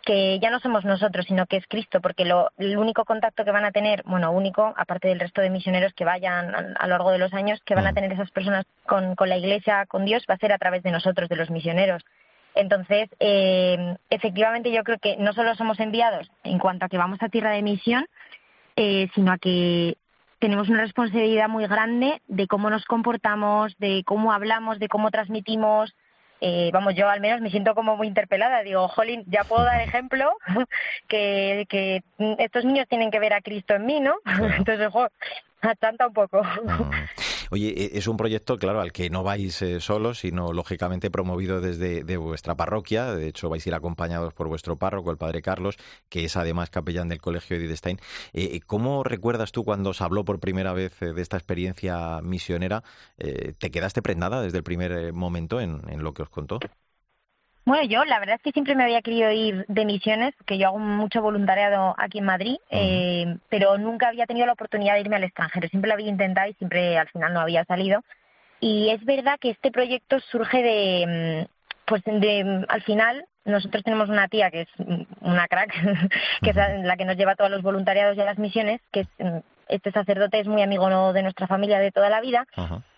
que 0.07 0.39
ya 0.39 0.49
no 0.51 0.61
somos 0.61 0.85
nosotros, 0.85 1.25
sino 1.27 1.47
que 1.47 1.57
es 1.57 1.67
Cristo, 1.67 1.99
porque 1.99 2.23
lo, 2.23 2.49
el 2.57 2.77
único 2.77 3.03
contacto 3.03 3.43
que 3.43 3.51
van 3.51 3.65
a 3.65 3.73
tener, 3.73 4.03
bueno, 4.05 4.31
único, 4.31 4.73
aparte 4.77 5.09
del 5.09 5.19
resto 5.19 5.41
de 5.41 5.49
misioneros 5.49 5.91
que 5.91 6.05
vayan 6.05 6.55
a, 6.55 6.59
a 6.79 6.87
lo 6.87 6.91
largo 6.91 7.11
de 7.11 7.17
los 7.17 7.33
años, 7.33 7.59
que 7.65 7.75
van 7.75 7.87
a 7.87 7.91
tener 7.91 8.13
esas 8.13 8.31
personas 8.31 8.65
con, 8.85 9.15
con 9.15 9.27
la 9.27 9.35
Iglesia, 9.35 9.85
con 9.85 10.05
Dios, 10.05 10.23
va 10.29 10.35
a 10.35 10.37
ser 10.37 10.53
a 10.53 10.57
través 10.57 10.81
de 10.81 10.91
nosotros, 10.91 11.27
de 11.27 11.35
los 11.35 11.49
misioneros. 11.49 12.05
Entonces, 12.55 13.09
eh, 13.19 13.97
efectivamente, 14.09 14.71
yo 14.71 14.85
creo 14.85 14.97
que 14.97 15.17
no 15.17 15.33
solo 15.33 15.53
somos 15.55 15.77
enviados 15.81 16.31
en 16.45 16.57
cuanto 16.57 16.85
a 16.85 16.89
que 16.89 16.97
vamos 16.97 17.21
a 17.21 17.27
tierra 17.27 17.51
de 17.51 17.61
misión, 17.61 18.05
eh, 18.77 19.09
sino 19.13 19.33
a 19.33 19.37
que 19.37 19.97
tenemos 20.39 20.69
una 20.69 20.83
responsabilidad 20.83 21.49
muy 21.49 21.67
grande 21.67 22.21
de 22.29 22.47
cómo 22.47 22.69
nos 22.69 22.85
comportamos, 22.85 23.75
de 23.77 24.03
cómo 24.05 24.31
hablamos, 24.31 24.79
de 24.79 24.87
cómo 24.87 25.11
transmitimos. 25.11 25.93
Eh, 26.41 26.69
vamos, 26.71 26.93
yo 26.95 27.09
al 27.09 27.21
menos 27.21 27.41
me 27.41 27.49
siento 27.49 27.73
como 27.75 27.97
muy 27.97 28.07
interpelada. 28.07 28.61
Digo, 28.63 28.87
jolín, 28.87 29.23
ya 29.27 29.43
puedo 29.43 29.63
dar 29.63 29.81
ejemplo 29.81 30.31
que, 31.07 31.65
que 31.69 32.03
estos 32.37 32.65
niños 32.65 32.87
tienen 32.87 33.11
que 33.11 33.19
ver 33.19 33.33
a 33.33 33.41
Cristo 33.41 33.75
en 33.75 33.85
mí, 33.85 33.99
¿no? 33.99 34.15
Entonces, 34.57 34.87
jo, 34.91 35.07
achanta 35.61 36.07
un 36.07 36.13
poco. 36.13 36.41
Oye, 37.51 37.73
e, 37.75 37.97
es 37.97 38.07
un 38.07 38.17
proyecto, 38.17 38.57
claro, 38.57 38.81
al 38.81 38.91
que 38.91 39.09
no 39.09 39.23
vais 39.23 39.61
eh, 39.61 39.79
solos, 39.79 40.19
sino 40.19 40.53
lógicamente 40.53 41.11
promovido 41.11 41.61
desde 41.61 42.03
de 42.03 42.17
vuestra 42.17 42.55
parroquia. 42.55 43.13
De 43.13 43.27
hecho, 43.27 43.49
vais 43.49 43.65
a 43.65 43.69
ir 43.69 43.75
acompañados 43.75 44.33
por 44.33 44.47
vuestro 44.47 44.75
párroco, 44.77 45.11
el 45.11 45.17
padre 45.17 45.41
Carlos, 45.41 45.77
que 46.09 46.25
es 46.25 46.35
además 46.37 46.69
capellán 46.69 47.09
del 47.09 47.21
Colegio 47.21 47.57
Edith 47.57 47.75
Stein. 47.77 47.99
Eh, 48.33 48.59
¿Cómo 48.65 49.03
recuerdas 49.03 49.51
tú 49.51 49.63
cuando 49.63 49.91
os 49.91 50.01
habló 50.01 50.25
por 50.25 50.39
primera 50.39 50.73
vez 50.73 50.99
de 50.99 51.21
esta 51.21 51.37
experiencia 51.37 52.21
misionera? 52.21 52.83
¿Te 53.17 53.71
quedaste 53.71 54.01
prendada 54.01 54.41
desde 54.41 54.57
el 54.57 54.63
primer 54.63 55.13
momento 55.13 55.59
en, 55.61 55.81
en 55.89 56.03
lo 56.03 56.13
que 56.13 56.23
os 56.23 56.29
contó? 56.29 56.59
Bueno, 57.67 57.83
yo 57.83 58.05
la 58.05 58.19
verdad 58.19 58.37
es 58.37 58.41
que 58.41 58.53
siempre 58.53 58.75
me 58.75 58.85
había 58.85 59.01
querido 59.01 59.29
ir 59.29 59.65
de 59.67 59.83
misiones, 59.83 60.33
que 60.45 60.57
yo 60.57 60.67
hago 60.67 60.79
mucho 60.79 61.21
voluntariado 61.21 61.95
aquí 61.97 62.19
en 62.19 62.23
Madrid, 62.23 62.55
eh, 62.69 63.35
pero 63.49 63.77
nunca 63.77 64.07
había 64.07 64.25
tenido 64.25 64.45
la 64.45 64.53
oportunidad 64.53 64.93
de 64.93 65.01
irme 65.01 65.17
al 65.17 65.25
extranjero. 65.25 65.67
Siempre 65.67 65.89
lo 65.89 65.95
había 65.95 66.07
intentado 66.07 66.49
y 66.49 66.53
siempre 66.53 66.97
al 66.97 67.09
final 67.09 67.33
no 67.33 67.41
había 67.41 67.65
salido. 67.65 68.05
Y 68.61 68.87
es 68.91 69.03
verdad 69.03 69.37
que 69.37 69.49
este 69.49 69.69
proyecto 69.69 70.17
surge 70.31 70.63
de, 70.63 71.45
mm, 71.45 71.67
pues 71.83 72.03
de, 72.05 72.65
al 72.69 72.83
final 72.83 73.25
nosotros 73.43 73.83
tenemos 73.83 74.07
una 74.07 74.29
tía 74.29 74.49
que 74.49 74.61
es 74.61 74.69
una 75.19 75.49
crack, 75.49 75.73
que 76.43 76.51
es 76.51 76.55
la 76.55 76.95
que 76.95 77.03
nos 77.03 77.17
lleva 77.17 77.33
a 77.33 77.35
todos 77.35 77.51
los 77.51 77.63
voluntariados 77.63 78.15
y 78.15 78.21
a 78.21 78.25
las 78.25 78.37
misiones, 78.37 78.79
que 78.93 79.01
es 79.01 79.07
mm, 79.19 79.39
este 79.67 79.91
sacerdote 79.91 80.39
es 80.39 80.47
muy 80.47 80.61
amigo 80.61 81.11
de 81.13 81.23
nuestra 81.23 81.47
familia 81.47 81.79
de 81.79 81.91
toda 81.91 82.09
la 82.09 82.21
vida. 82.21 82.47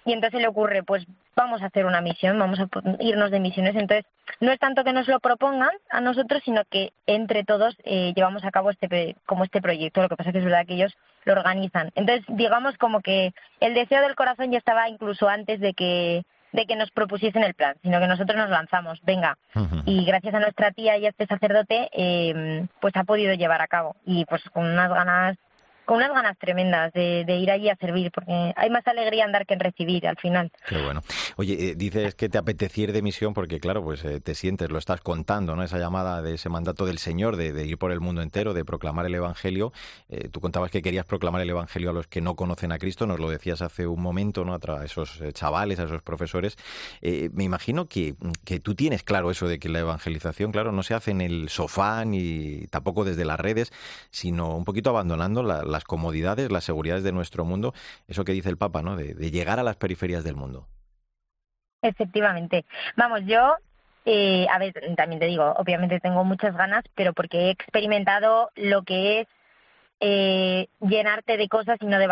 Y 0.06 0.14
entonces 0.14 0.40
le 0.40 0.48
ocurre, 0.48 0.84
pues 0.84 1.06
vamos 1.40 1.62
a 1.62 1.68
hacer 1.68 1.86
una 1.86 2.02
misión, 2.02 2.38
vamos 2.38 2.60
a 2.60 2.68
irnos 3.00 3.32
de 3.32 3.40
misiones. 3.40 3.76
Entonces, 3.76 4.06
no 4.42 4.52
es 4.52 4.60
tanto 4.60 4.84
que 4.84 4.92
nos 4.92 5.08
lo 5.08 5.20
propongan 5.22 5.72
a 5.90 6.02
nosotros, 6.02 6.42
sino 6.44 6.64
que 6.70 6.92
entre 7.08 7.46
todos 7.46 7.78
eh, 7.86 8.14
llevamos 8.14 8.44
a 8.44 8.52
cabo 8.52 8.70
este 8.72 9.16
como 9.26 9.46
este 9.46 9.62
proyecto. 9.62 10.02
Lo 10.02 10.10
que 10.10 10.18
pasa 10.18 10.30
es 10.30 10.34
que 10.34 10.40
es 10.40 10.46
verdad 10.46 10.66
que 10.68 10.76
ellos 10.76 10.96
lo 11.24 11.34
organizan. 11.34 11.92
Entonces, 11.96 12.26
digamos 12.28 12.78
como 12.78 13.00
que 13.00 13.34
el 13.62 13.74
deseo 13.74 14.02
del 14.02 14.16
corazón 14.16 14.52
ya 14.52 14.58
estaba 14.58 14.90
incluso 14.90 15.30
antes 15.30 15.60
de 15.62 15.74
que 15.74 16.24
de 16.52 16.66
que 16.66 16.76
nos 16.76 16.90
propusiesen 16.92 17.44
el 17.44 17.54
plan, 17.54 17.76
sino 17.84 18.00
que 18.00 18.08
nosotros 18.08 18.36
nos 18.36 18.50
lanzamos, 18.50 19.00
venga. 19.04 19.38
Y 19.86 20.04
gracias 20.04 20.34
a 20.34 20.40
nuestra 20.40 20.72
tía 20.72 20.98
y 20.98 21.06
a 21.06 21.10
este 21.10 21.28
sacerdote, 21.28 21.90
eh, 21.94 22.66
pues 22.82 22.96
ha 22.96 23.04
podido 23.04 23.36
llevar 23.36 23.62
a 23.62 23.68
cabo. 23.68 23.96
Y 24.04 24.26
pues 24.26 24.42
con 24.50 24.66
unas 24.66 24.90
ganas 24.90 25.38
con 25.90 25.98
unas 25.98 26.12
ganas 26.14 26.38
tremendas 26.38 26.94
de, 26.94 27.26
ir 27.42 27.50
allí 27.50 27.68
a 27.68 27.76
servir, 27.76 28.12
porque 28.12 28.54
hay 28.56 28.70
más 28.70 28.86
alegría 28.86 29.26
en 29.26 29.32
dar 29.32 29.48
que 29.48 29.56
en 29.56 29.60
recibir 29.60 30.06
al 30.06 30.18
final. 30.18 30.52
Qué 30.68 30.80
bueno. 30.84 31.02
Oye, 31.36 31.72
eh, 31.72 31.74
dices 31.76 32.14
que 32.14 32.30
te 32.30 32.38
apetecía 32.38 32.84
ir 32.84 32.94
de 32.94 33.02
misión 33.02 33.34
porque, 33.34 33.60
claro, 33.60 33.84
pues 33.84 34.06
eh, 34.06 34.20
te 34.20 34.36
sientes, 34.36 34.70
lo 34.70 34.78
estás 34.78 35.02
contando, 35.02 35.56
¿no? 35.56 35.64
Esa 35.64 35.80
llamada 35.80 36.22
de 36.22 36.36
ese 36.36 36.48
mandato 36.48 36.86
del 36.86 37.00
Señor 37.00 37.38
de, 37.38 37.66
ir 37.66 37.80
por 37.80 37.92
el 37.92 38.02
mundo 38.02 38.22
entero, 38.22 38.54
de 38.54 38.64
proclamar 38.64 39.08
el 39.08 39.16
Evangelio. 39.16 39.74
Eh, 40.10 40.30
tú 40.30 40.42
contabas 40.42 40.70
que 40.70 40.84
querías 40.84 41.08
proclamar 41.08 41.42
el 41.42 41.50
Evangelio 41.50 41.90
a 41.90 41.94
los 41.94 42.06
que 42.06 42.22
no 42.22 42.36
conocen 42.36 42.72
a 42.72 42.78
Cristo, 42.78 43.08
nos 43.08 43.20
lo 43.20 43.28
decías 43.28 43.64
hace 43.64 43.88
un 43.88 44.00
momento, 44.00 44.46
¿no? 44.46 44.54
A 44.54 44.86
esos 44.86 45.20
chavales, 45.34 45.80
a 45.80 45.86
esos 45.86 46.04
profesores. 46.04 46.56
me 47.02 47.44
imagino 47.44 47.88
que, 47.88 48.14
que 48.46 48.60
tú 48.60 48.76
tienes 48.76 49.02
claro 49.02 49.32
eso 49.32 49.48
de 49.48 49.58
que 49.58 49.70
la 49.70 49.80
evangelización, 49.80 50.52
claro, 50.52 50.72
no 50.72 50.84
se 50.84 50.94
hace 50.94 51.10
en 51.10 51.22
el 51.22 51.50
sofá 51.50 52.06
ni 52.06 52.68
tampoco 52.68 53.06
desde 53.06 53.26
las 53.26 53.40
redes, 53.40 53.74
sino 54.12 54.56
un 54.56 54.66
poquito 54.66 54.92
abandonando 54.92 55.42
la 55.42 55.79
las 55.80 55.86
comodidades, 55.86 56.52
las 56.52 56.66
seguridades 56.66 57.04
de 57.04 57.14
nuestro 57.14 57.46
mundo, 57.46 57.74
eso 58.10 58.26
que 58.26 58.34
dice 58.34 58.50
el 58.50 58.58
Papa, 58.58 58.82
¿no? 58.82 58.98
De, 58.98 59.14
llegar 59.32 59.60
a 59.60 59.64
las 59.64 59.78
periferias 59.78 60.26
del 60.26 60.36
mundo. 60.36 60.68
Efectivamente. 61.82 62.66
Vamos, 62.98 63.22
yo, 63.26 63.56
eh, 64.04 64.46
a 64.52 64.60
ver, 64.60 64.74
también 64.98 65.22
te 65.22 65.28
digo, 65.28 65.54
obviamente 65.58 66.02
tengo 66.02 66.26
muchas 66.26 66.54
ganas, 66.58 66.84
pero 66.96 67.14
porque 67.14 67.38
he 67.38 67.50
experimentado 67.52 68.50
lo 68.56 68.84
que 68.84 69.22
es 69.22 69.28
eh, 70.02 70.68
llenarte 70.82 71.38
de 71.38 71.48
cosas 71.48 71.78
y 71.80 71.86
no 71.86 71.98
de, 71.98 72.10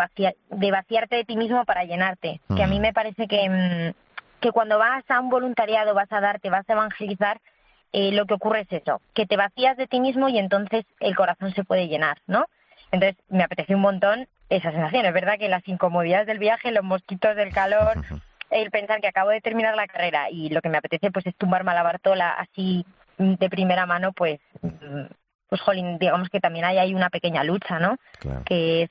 de 0.50 0.70
vaciarte 0.70 1.16
de 1.16 1.24
ti 1.26 1.36
mismo 1.36 1.66
para 1.66 1.84
llenarte. 1.84 2.40
Que 2.56 2.62
a 2.62 2.66
mí 2.68 2.80
me 2.80 2.94
parece 2.94 3.28
que, 3.28 3.50
mm, 3.50 4.40
que 4.40 4.50
cuando 4.50 4.78
vas 4.78 5.04
a 5.10 5.20
un 5.20 5.28
voluntariado, 5.28 5.92
vas 5.92 6.10
a 6.10 6.22
darte, 6.22 6.48
vas 6.48 6.68
a 6.70 6.72
evangelizar, 6.72 7.38
eh, 7.92 8.12
lo 8.12 8.24
que 8.24 8.34
ocurre 8.34 8.60
es 8.62 8.72
eso, 8.72 9.02
que 9.12 9.26
te 9.26 9.36
vacías 9.36 9.76
de 9.76 9.86
ti 9.86 10.00
mismo 10.00 10.30
y 10.30 10.38
entonces 10.38 10.86
el 11.00 11.14
corazón 11.14 11.52
se 11.52 11.64
puede 11.64 11.88
llenar, 11.88 12.18
¿no? 12.26 12.46
Entonces 12.90 13.16
me 13.28 13.44
apetece 13.44 13.74
un 13.74 13.80
montón 13.80 14.28
esa 14.48 14.70
sensación. 14.70 15.04
Es 15.06 15.12
verdad 15.12 15.38
que 15.38 15.48
las 15.48 15.66
incomodidades 15.68 16.26
del 16.26 16.38
viaje, 16.38 16.72
los 16.72 16.84
mosquitos 16.84 17.36
del 17.36 17.52
calor, 17.52 17.94
el 18.50 18.70
pensar 18.70 19.00
que 19.00 19.08
acabo 19.08 19.30
de 19.30 19.40
terminar 19.40 19.74
la 19.76 19.86
carrera 19.86 20.30
y 20.30 20.48
lo 20.50 20.60
que 20.60 20.68
me 20.68 20.78
apetece 20.78 21.10
pues 21.10 21.26
es 21.26 21.36
tumbarme 21.36 21.70
a 21.72 21.74
la 21.74 21.82
Bartola 21.82 22.30
así 22.30 22.86
de 23.18 23.50
primera 23.50 23.84
mano, 23.86 24.12
pues 24.12 24.40
pues 25.48 25.62
jolín, 25.62 25.98
digamos 25.98 26.28
que 26.28 26.40
también 26.40 26.66
hay 26.66 26.78
ahí 26.78 26.94
una 26.94 27.08
pequeña 27.08 27.42
lucha, 27.42 27.78
¿no? 27.78 27.96
Que 28.44 28.82
es, 28.82 28.90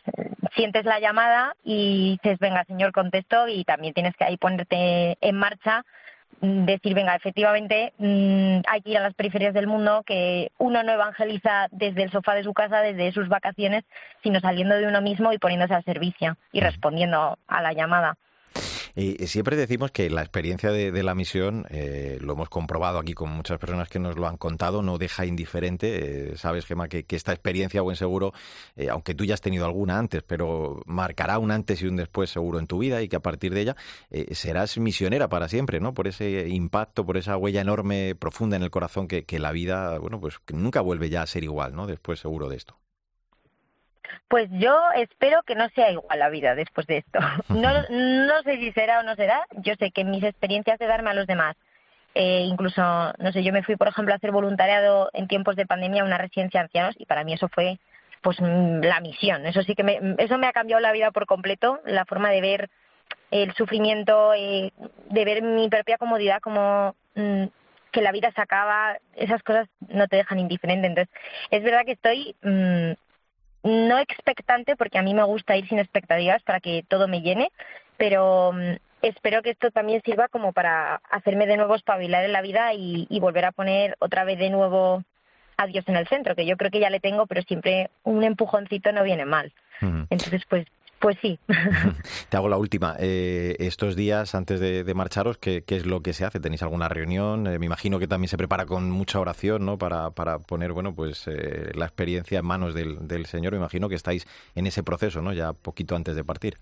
sientes 0.56 0.86
la 0.86 1.00
llamada 1.00 1.56
y 1.64 2.18
dices, 2.22 2.40
venga, 2.40 2.64
señor, 2.66 2.92
contesto 2.92 3.48
y 3.48 3.64
también 3.64 3.94
tienes 3.94 4.16
que 4.16 4.24
ahí 4.24 4.38
ponerte 4.38 5.18
en 5.22 5.36
marcha 5.36 5.86
decir, 6.42 6.94
venga, 6.94 7.16
efectivamente 7.16 7.94
mm, 7.98 8.60
hay 8.68 8.82
que 8.82 8.92
ir 8.92 8.98
a 8.98 9.02
las 9.02 9.14
periferias 9.14 9.54
del 9.54 9.68
mundo, 9.68 10.04
que 10.06 10.52
uno 10.58 10.84
no 10.84 10.92
evangeliza 10.92 11.68
desde 11.72 12.04
el 12.04 12.12
sofá 12.12 12.36
de 12.36 12.44
su 12.44 12.54
casa, 12.54 12.82
desde 12.82 13.12
sus 13.12 13.28
vacaciones, 13.28 13.84
sino 14.24 14.40
saliendo 14.40 14.76
de 14.76 14.88
uno 14.88 15.02
mismo 15.02 15.34
y 15.34 15.38
poniéndose 15.38 15.74
al 15.74 15.84
servicio 15.84 16.38
y 16.52 16.60
respondiendo 16.60 17.38
a 17.48 17.62
la 17.62 17.74
llamada. 17.74 18.18
Y 19.00 19.28
siempre 19.28 19.56
decimos 19.56 19.92
que 19.92 20.10
la 20.10 20.22
experiencia 20.22 20.72
de, 20.72 21.04
la 21.04 21.14
misión, 21.14 21.68
eh, 21.70 22.18
lo 22.20 22.34
hemos 22.34 22.50
comprobado 22.50 22.98
aquí 22.98 23.14
con 23.14 23.30
muchas 23.30 23.60
personas 23.60 23.90
que 23.90 24.00
nos 24.00 24.16
lo 24.16 24.28
han 24.28 24.38
contado, 24.38 24.82
no 24.82 24.98
deja 24.98 25.24
indiferente. 25.28 26.32
Eh, 26.32 26.36
sabes, 26.36 26.66
Gemma, 26.66 26.88
que, 26.88 27.06
esta 27.08 27.32
experiencia, 27.32 27.84
buen 27.84 27.96
seguro, 27.96 28.34
eh, 28.76 28.90
aunque 28.90 29.14
tú 29.14 29.24
ya 29.24 29.36
has 29.36 29.42
tenido 29.42 29.66
alguna 29.66 30.00
antes, 30.00 30.24
pero 30.24 30.82
marcará 30.88 31.38
un 31.38 31.52
antes 31.52 31.80
y 31.84 31.86
un 31.86 31.96
después 31.96 32.32
seguro 32.32 32.58
en 32.58 32.66
tu 32.66 32.80
vida 32.80 33.04
y 33.04 33.08
que 33.08 33.18
a 33.18 33.20
partir 33.20 33.54
de 33.54 33.62
ella 33.62 33.76
serás 34.32 34.80
misionera 34.80 35.30
para 35.30 35.48
siempre, 35.48 35.80
¿no? 35.80 35.94
Por 35.94 36.08
ese 36.08 36.50
impacto, 36.50 37.06
por 37.06 37.18
esa 37.18 37.38
huella 37.38 37.62
enorme, 37.62 38.16
profunda 38.16 38.56
en 38.56 38.64
el 38.64 38.72
corazón 38.72 39.08
que, 39.08 39.26
la 39.38 39.52
vida, 39.52 40.00
bueno, 40.00 40.20
pues 40.20 40.40
nunca 40.52 40.82
vuelve 40.82 41.12
ya 41.12 41.22
a 41.22 41.28
ser 41.28 41.44
igual, 41.44 41.76
¿no? 41.76 41.86
Después 41.86 42.20
seguro 42.20 42.50
de 42.50 42.56
esto. 42.56 42.80
Pues 44.28 44.50
yo 44.52 44.78
espero 44.96 45.42
que 45.44 45.56
no 45.56 45.70
sea 45.70 45.92
igual 45.92 46.20
la 46.20 46.30
vida 46.30 46.56
después 46.56 46.88
de 46.88 46.98
esto. 46.98 47.20
No, 47.50 47.72
no 47.90 48.44
sé 48.44 48.58
si 48.58 48.72
será 48.72 49.00
o 49.00 49.04
no 49.04 49.16
será. 49.16 49.46
Yo 49.58 49.74
sé 49.80 49.92
que 49.92 50.04
mis 50.04 50.24
experiencias 50.24 50.80
de 50.80 50.88
darme 50.88 51.10
a 51.10 51.14
los 51.14 51.28
demás, 51.28 51.56
eh, 52.14 52.42
incluso, 52.42 52.82
no 52.82 53.32
sé, 53.32 53.44
yo 53.44 53.54
me 53.54 53.64
fui, 53.64 53.76
por 53.76 53.88
ejemplo, 53.88 54.14
a 54.14 54.18
hacer 54.18 54.32
voluntariado 54.32 55.10
en 55.14 55.28
tiempos 55.28 55.56
de 55.56 55.66
pandemia 55.66 56.02
a 56.02 56.06
una 56.06 56.18
residencia 56.18 56.60
de 56.60 56.66
ancianos 56.66 56.96
y 56.98 57.06
para 57.06 57.24
mí 57.24 57.34
eso 57.34 57.48
fue 57.48 57.80
pues 58.22 58.42
mm, 58.42 58.82
la 58.82 59.00
misión. 59.00 59.46
Eso 59.46 59.62
sí 59.64 59.76
que 59.76 59.84
me, 59.84 60.00
eso 60.18 60.38
me 60.38 60.48
ha 60.48 60.54
cambiado 60.54 60.82
la 60.82 60.92
vida 60.92 61.12
por 61.12 61.26
completo, 61.26 61.80
la 61.86 62.06
forma 62.06 62.32
de 62.32 62.42
ver 62.42 62.70
el 63.32 63.54
sufrimiento, 63.54 64.34
eh, 64.34 64.72
de 65.10 65.26
ver 65.26 65.44
mi 65.44 65.70
propia 65.70 65.98
comodidad 65.98 66.42
como 66.42 66.96
mm, 67.16 67.46
que 67.92 68.02
la 68.02 68.12
vida 68.12 68.32
se 68.32 68.42
acaba, 68.42 68.98
esas 69.16 69.44
cosas 69.44 69.68
no 69.88 70.08
te 70.08 70.18
dejan 70.18 70.40
indiferente. 70.40 70.88
Entonces, 70.88 71.14
es 71.52 71.64
verdad 71.64 71.86
que 71.86 71.94
estoy 71.94 72.36
mm, 72.42 72.94
no 73.68 74.00
expectante, 74.00 74.76
porque 74.76 74.98
a 74.98 75.04
mí 75.04 75.14
me 75.14 75.24
gusta 75.24 75.58
ir 75.58 75.68
sin 75.68 75.80
expectativas 75.80 76.42
para 76.44 76.60
que 76.60 76.84
todo 76.88 77.08
me 77.08 77.22
llene, 77.22 77.52
pero 77.98 78.54
mm, 78.54 78.78
espero 79.02 79.42
que 79.42 79.52
esto 79.52 79.72
también 79.72 80.02
sirva 80.04 80.28
como 80.30 80.54
para 80.54 81.02
hacerme 81.10 81.48
de 81.48 81.58
nuevo 81.58 81.76
espabilar 81.76 82.24
en 82.24 82.32
la 82.32 82.42
vida 82.42 82.74
y, 82.74 83.08
volver 83.20 83.46
a 83.46 83.52
poner 83.52 83.96
otra 84.00 84.24
vez 84.24 84.40
de 84.40 84.50
nuevo 84.50 85.04
a 85.58 85.68
Dios 85.68 85.86
en 85.88 85.98
el 85.98 86.08
centro, 86.08 86.36
que 86.36 86.46
yo 86.46 86.56
creo 86.56 86.72
que 86.72 86.80
ya 86.80 86.90
le 86.90 87.00
tengo, 87.00 87.26
pero 87.26 87.42
siempre 87.42 87.90
un 88.04 88.24
empujoncito 88.24 88.92
no 88.92 89.04
viene 89.04 89.26
mal. 89.26 89.52
Entonces, 90.10 90.44
pues 90.48 90.66
pues 91.00 91.18
sí. 91.22 91.40
Te 92.30 92.38
hago 92.38 92.50
la 92.50 92.58
última. 92.58 92.96
Eh, 93.00 93.56
estos 93.60 93.96
días 93.96 94.36
antes 94.36 94.60
de, 94.60 94.94
marcharos, 94.94 95.38
¿qué, 95.38 95.64
es 95.68 95.86
lo 95.86 96.02
que 96.02 96.14
se 96.14 96.26
hace? 96.26 96.40
¿Tenéis 96.40 96.64
alguna 96.64 96.90
reunión? 96.90 97.48
Eh, 97.48 97.60
me 97.60 97.66
imagino 97.66 98.00
que 98.00 98.08
también 98.08 98.30
se 98.30 98.38
prepara 98.38 98.66
con 98.66 98.90
mucha 98.92 99.20
oración, 99.20 99.66
¿no? 99.66 99.78
Para, 99.78 100.12
para 100.12 100.40
poner, 100.40 100.74
bueno, 100.74 100.94
pues 100.94 101.28
eh, 101.28 101.72
la 101.76 101.86
experiencia 101.86 102.40
en 102.40 102.46
manos 102.46 102.74
del, 102.74 103.08
del 103.08 103.26
Señor. 103.26 103.54
Me 103.54 103.60
imagino 103.60 103.90
que 103.90 103.96
estáis 103.96 104.28
en 104.56 104.68
ese 104.68 104.84
proceso, 104.84 105.22
¿no? 105.22 105.34
Ya 105.34 105.54
poquito 105.54 105.96
antes 105.96 106.16
de 106.16 106.24
partir. 106.24 106.58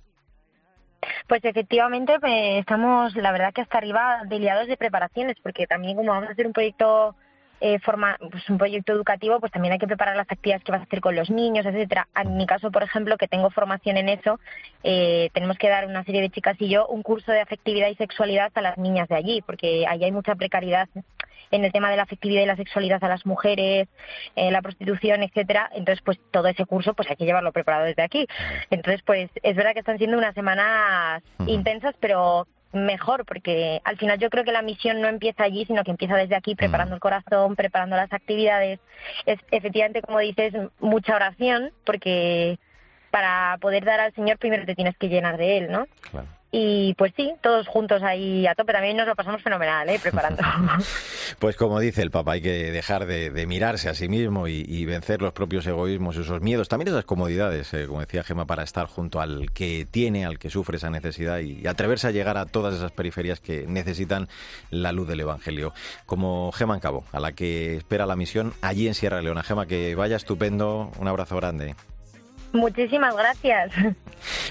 Pues 1.27 1.43
efectivamente 1.43 2.17
estamos, 2.57 3.15
la 3.15 3.31
verdad 3.31 3.53
que 3.53 3.61
hasta 3.61 3.77
arriba 3.77 4.21
deliados 4.27 4.67
de 4.67 4.77
preparaciones, 4.77 5.37
porque 5.41 5.67
también 5.67 5.95
como 5.95 6.11
vamos 6.11 6.29
a 6.29 6.31
hacer 6.33 6.47
un 6.47 6.53
proyecto 6.53 7.15
eh, 7.61 7.79
forma, 7.79 8.17
pues 8.31 8.49
un 8.49 8.57
proyecto 8.57 8.91
educativo, 8.93 9.39
pues 9.39 9.51
también 9.51 9.73
hay 9.73 9.79
que 9.79 9.87
preparar 9.87 10.15
las 10.15 10.29
actividades 10.29 10.63
que 10.63 10.71
vas 10.71 10.81
a 10.81 10.83
hacer 10.83 11.01
con 11.01 11.15
los 11.15 11.29
niños, 11.29 11.65
etcétera. 11.65 12.07
En 12.15 12.37
mi 12.37 12.45
caso, 12.45 12.71
por 12.71 12.83
ejemplo, 12.83 13.17
que 13.17 13.27
tengo 13.27 13.49
formación 13.49 13.97
en 13.97 14.09
eso, 14.09 14.39
eh, 14.83 15.29
tenemos 15.33 15.57
que 15.57 15.69
dar 15.69 15.85
una 15.85 16.03
serie 16.03 16.21
de 16.21 16.29
chicas 16.29 16.55
y 16.59 16.69
yo 16.69 16.87
un 16.87 17.01
curso 17.01 17.31
de 17.31 17.41
afectividad 17.41 17.87
y 17.87 17.95
sexualidad 17.95 18.51
a 18.55 18.61
las 18.61 18.77
niñas 18.77 19.07
de 19.07 19.15
allí, 19.15 19.41
porque 19.41 19.85
allí 19.87 20.03
hay 20.03 20.11
mucha 20.11 20.35
precariedad 20.35 20.89
en 21.51 21.63
el 21.63 21.71
tema 21.71 21.89
de 21.89 21.97
la 21.97 22.03
afectividad 22.03 22.41
y 22.41 22.45
la 22.45 22.55
sexualidad 22.55 23.03
a 23.03 23.07
las 23.07 23.25
mujeres, 23.25 23.87
eh, 24.35 24.51
la 24.51 24.61
prostitución, 24.61 25.23
etcétera. 25.23 25.69
Entonces, 25.73 26.01
pues 26.03 26.19
todo 26.31 26.47
ese 26.47 26.65
curso, 26.65 26.93
pues 26.93 27.09
hay 27.09 27.15
que 27.15 27.25
llevarlo 27.25 27.51
preparado 27.51 27.85
desde 27.85 28.03
aquí. 28.03 28.27
Entonces, 28.69 29.01
pues 29.03 29.29
es 29.41 29.55
verdad 29.55 29.73
que 29.73 29.79
están 29.79 29.97
siendo 29.97 30.17
unas 30.17 30.33
semanas 30.33 31.23
intensas, 31.47 31.95
pero 31.99 32.47
mejor, 32.75 33.25
porque 33.25 33.81
al 33.83 33.97
final 33.97 34.19
yo 34.19 34.29
creo 34.29 34.43
que 34.43 34.51
la 34.51 34.61
misión 34.61 35.01
no 35.01 35.07
empieza 35.07 35.43
allí, 35.43 35.65
sino 35.65 35.83
que 35.83 35.91
empieza 35.91 36.15
desde 36.15 36.35
aquí, 36.35 36.55
preparando 36.55 36.93
mm. 36.93 36.95
el 36.95 36.99
corazón, 36.99 37.55
preparando 37.55 37.95
las 37.95 38.11
actividades. 38.13 38.79
Es 39.25 39.39
efectivamente, 39.51 40.01
como 40.01 40.19
dices, 40.19 40.53
mucha 40.79 41.15
oración, 41.15 41.71
porque 41.85 42.59
para 43.11 43.57
poder 43.61 43.85
dar 43.85 43.99
al 43.99 44.13
Señor 44.13 44.37
primero 44.37 44.65
te 44.65 44.75
tienes 44.75 44.97
que 44.97 45.07
llenar 45.07 45.37
de 45.37 45.57
Él, 45.57 45.71
¿no? 45.71 45.87
Y 46.57 46.93
pues 46.93 47.11
sí, 47.17 47.33
todos 47.41 47.67
juntos 47.67 48.01
ahí 48.01 48.47
a 48.47 48.55
tope. 48.55 48.71
También 48.71 48.95
nos 48.95 49.05
lo 49.05 49.13
pasamos 49.13 49.41
fenomenal, 49.41 49.89
¿eh? 49.89 49.99
Preparando. 50.01 50.41
pues 51.39 51.57
como 51.57 51.81
dice 51.81 52.01
el 52.01 52.11
Papa, 52.11 52.31
hay 52.31 52.41
que 52.41 52.71
dejar 52.71 53.05
de, 53.05 53.45
mirarse 53.45 53.89
a 53.89 53.93
sí 53.93 54.07
mismo 54.07 54.47
y, 54.47 54.85
vencer 54.85 55.21
los 55.21 55.33
propios 55.33 55.67
egoísmos, 55.67 56.15
esos 56.15 56.39
miedos, 56.41 56.69
también 56.69 56.87
esas 56.87 57.03
comodidades, 57.03 57.73
eh, 57.73 57.87
como 57.87 57.99
decía 57.99 58.23
Gema, 58.23 58.45
para 58.45 58.63
estar 58.63 58.87
junto 58.87 59.19
al 59.19 59.51
que 59.51 59.85
tiene, 59.89 60.25
al 60.25 60.39
que 60.39 60.49
sufre 60.49 60.77
esa 60.77 60.89
necesidad 60.89 61.39
y, 61.39 61.67
atreverse 61.67 62.07
a 62.07 62.11
llegar 62.11 62.37
a 62.37 62.45
todas 62.45 62.73
esas 62.73 62.93
periferias 62.93 63.41
que 63.41 63.65
necesitan 63.67 64.29
la 64.69 64.93
luz 64.93 65.09
del 65.09 65.19
Evangelio. 65.19 65.73
Como 66.05 66.53
Gema 66.53 66.75
en 66.75 66.79
Cabo, 66.79 67.03
a 67.11 67.19
la 67.19 67.33
que 67.33 67.75
espera 67.75 68.05
la 68.05 68.15
misión 68.15 68.53
allí 68.61 68.87
en 68.87 68.93
Sierra 68.93 69.21
Leona. 69.21 69.43
Gema, 69.43 69.65
que 69.65 69.93
vaya 69.95 70.15
estupendo. 70.15 70.89
Un 70.99 71.09
abrazo 71.09 71.35
grande. 71.35 71.75
Muchísimas 72.55 73.15
gracias. 73.15 73.71